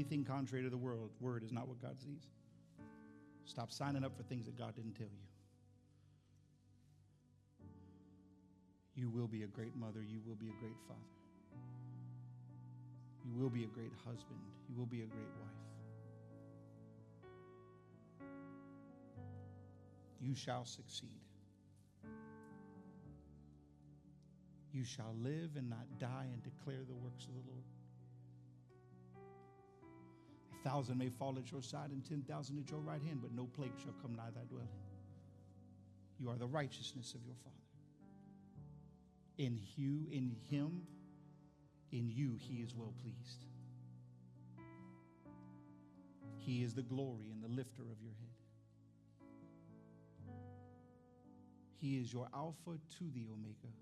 [0.05, 2.29] Anything contrary to the world, word is not what God sees.
[3.47, 5.25] Stop signing up for things that God didn't tell you.
[8.95, 10.03] You will be a great mother.
[10.03, 11.01] You will be a great father.
[13.25, 14.41] You will be a great husband.
[14.69, 15.49] You will be a great wife.
[20.21, 21.23] You shall succeed.
[24.71, 27.74] You shall live and not die and declare the works of the Lord.
[30.65, 33.45] Thousand may fall at your side and ten thousand at your right hand, but no
[33.45, 34.67] plague shall come nigh thy dwelling.
[36.19, 37.55] You are the righteousness of your Father.
[39.37, 40.87] In you, in him,
[41.93, 43.45] in you, he is well pleased.
[46.39, 48.31] He is the glory and the lifter of your head.
[51.79, 53.73] He is your Alpha to the Omega,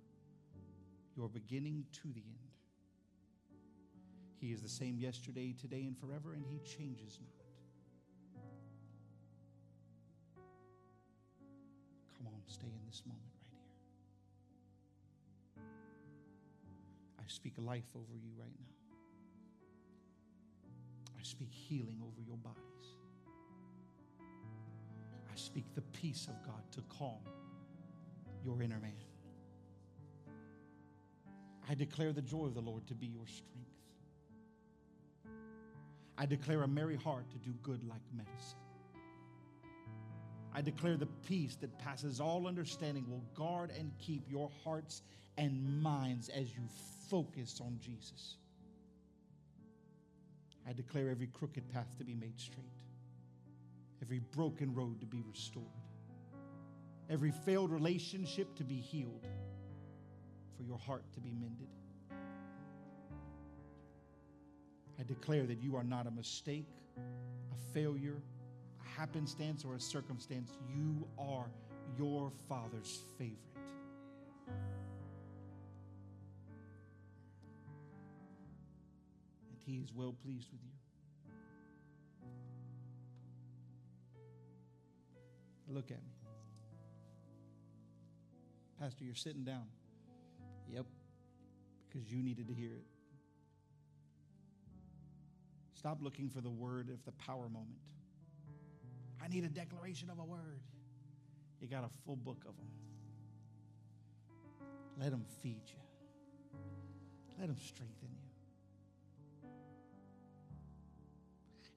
[1.16, 2.61] your beginning to the end.
[4.42, 7.30] He is the same yesterday, today, and forever, and He changes not.
[12.16, 13.54] Come on, stay in this moment right
[15.56, 15.64] here.
[17.20, 18.74] I speak life over you right now.
[21.16, 22.96] I speak healing over your bodies.
[25.32, 27.22] I speak the peace of God to calm
[28.44, 28.90] your inner man.
[31.70, 33.71] I declare the joy of the Lord to be your strength.
[36.18, 38.58] I declare a merry heart to do good like medicine.
[40.54, 45.02] I declare the peace that passes all understanding will guard and keep your hearts
[45.38, 46.62] and minds as you
[47.08, 48.36] focus on Jesus.
[50.68, 52.82] I declare every crooked path to be made straight,
[54.02, 55.66] every broken road to be restored,
[57.08, 59.26] every failed relationship to be healed,
[60.56, 61.68] for your heart to be mended.
[64.98, 68.22] I declare that you are not a mistake, a failure,
[68.80, 70.52] a happenstance, or a circumstance.
[70.74, 71.46] You are
[71.98, 73.38] your Father's favorite.
[79.48, 80.70] And He is well pleased with you.
[85.68, 86.12] Look at me.
[88.78, 89.64] Pastor, you're sitting down.
[90.70, 90.86] Yep,
[91.88, 92.91] because you needed to hear it.
[95.82, 97.80] Stop looking for the word of the power moment.
[99.20, 100.60] I need a declaration of a word.
[101.60, 102.68] You got a full book of them.
[104.96, 106.60] Let them feed you,
[107.36, 109.48] let them strengthen you.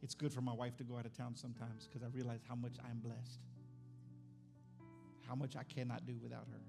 [0.03, 2.53] It's good for my wife to go out of town sometimes because I realize how
[2.53, 3.39] much I'm blessed,
[5.27, 6.61] how much I cannot do without her.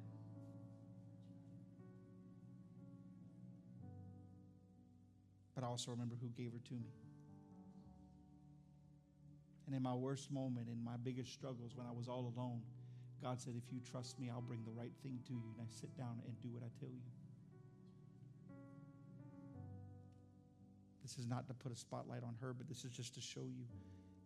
[5.55, 7.06] But I also remember who gave her to me.
[9.67, 12.62] And in my worst moment, in my biggest struggles, when I was all alone,
[13.23, 15.43] God said, If you trust me, I'll bring the right thing to you.
[15.59, 17.03] And I sit down and do what I tell you.
[21.03, 23.43] This is not to put a spotlight on her, but this is just to show
[23.43, 23.64] you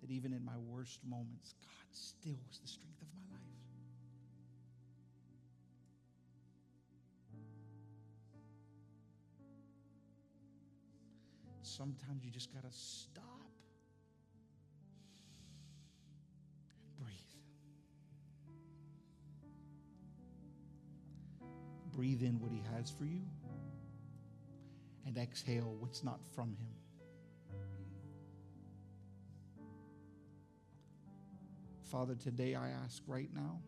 [0.00, 3.40] that even in my worst moments, God still was the strength of my life.
[11.62, 13.39] Sometimes you just got to stop
[21.94, 23.22] Breathe in what He has for you
[25.06, 26.74] and exhale what's not from Him.
[31.90, 33.60] Father, today I ask right now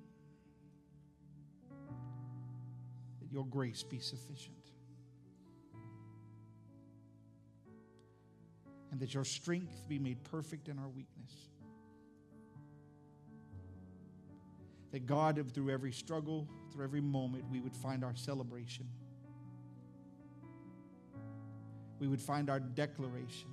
[3.21, 4.63] that your grace be sufficient.
[8.93, 11.49] and that your strength be made perfect in our weakness.
[14.93, 18.87] That God, through every struggle, through every moment, we would find our celebration.
[21.99, 23.49] We would find our declaration.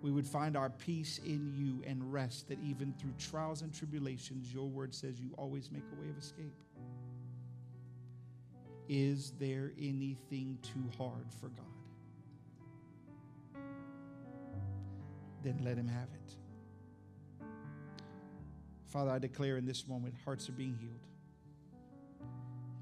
[0.00, 4.52] We would find our peace in you and rest that even through trials and tribulations,
[4.52, 6.54] your word says you always make a way of escape.
[8.88, 11.66] Is there anything too hard for God?
[15.42, 16.41] then let him have it.
[18.92, 21.06] Father, I declare in this moment hearts are being healed,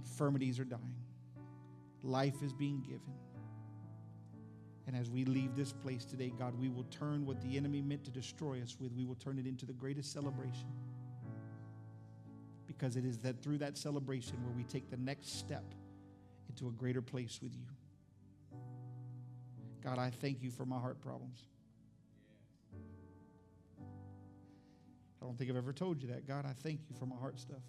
[0.00, 0.96] infirmities are dying,
[2.02, 3.14] life is being given.
[4.88, 8.02] And as we leave this place today, God, we will turn what the enemy meant
[8.06, 10.66] to destroy us with, we will turn it into the greatest celebration.
[12.66, 15.62] Because it is that through that celebration where we take the next step
[16.48, 18.58] into a greater place with you.
[19.84, 21.44] God, I thank you for my heart problems.
[25.20, 26.26] I don't think I've ever told you that.
[26.26, 27.62] God, I thank you for my heart stuff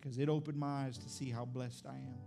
[0.00, 2.18] because it opened my eyes to see how blessed I am.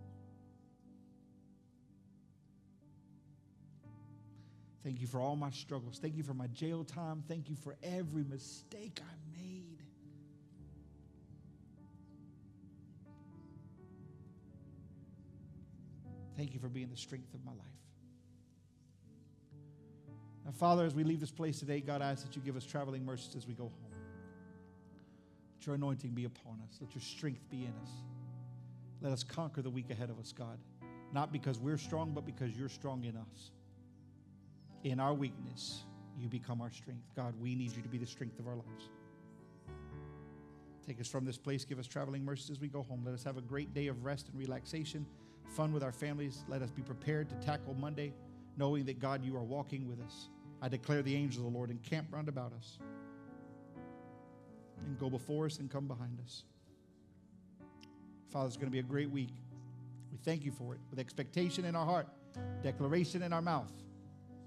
[4.84, 5.99] Thank you for all my struggles.
[5.99, 7.24] Thank you for my jail time.
[7.28, 9.84] Thank you for every mistake I made.
[16.36, 17.90] Thank you for being the strength of my life.
[20.45, 22.65] Now, Father, as we leave this place today, God, I ask that you give us
[22.65, 23.91] traveling mercies as we go home.
[25.57, 26.77] Let your anointing be upon us.
[26.81, 27.91] Let your strength be in us.
[29.01, 30.57] Let us conquer the week ahead of us, God.
[31.13, 33.51] Not because we're strong, but because you're strong in us.
[34.83, 35.83] In our weakness,
[36.17, 37.03] you become our strength.
[37.15, 38.89] God, we need you to be the strength of our lives.
[40.87, 41.63] Take us from this place.
[41.63, 43.03] Give us traveling mercies as we go home.
[43.05, 45.05] Let us have a great day of rest and relaxation,
[45.47, 46.43] fun with our families.
[46.47, 48.13] Let us be prepared to tackle Monday,
[48.57, 50.29] knowing that, God, you are walking with us.
[50.61, 52.77] I declare the angels of the Lord encamp round about us
[54.85, 56.43] and go before us and come behind us.
[58.29, 59.33] Father, it's going to be a great week.
[60.11, 62.07] We thank you for it with expectation in our heart,
[62.63, 63.71] declaration in our mouth,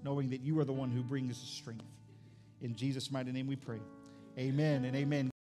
[0.03, 1.83] knowing that you are the one who brings us strength.
[2.61, 3.79] In Jesus' mighty name we pray.
[4.37, 5.34] Amen and amen.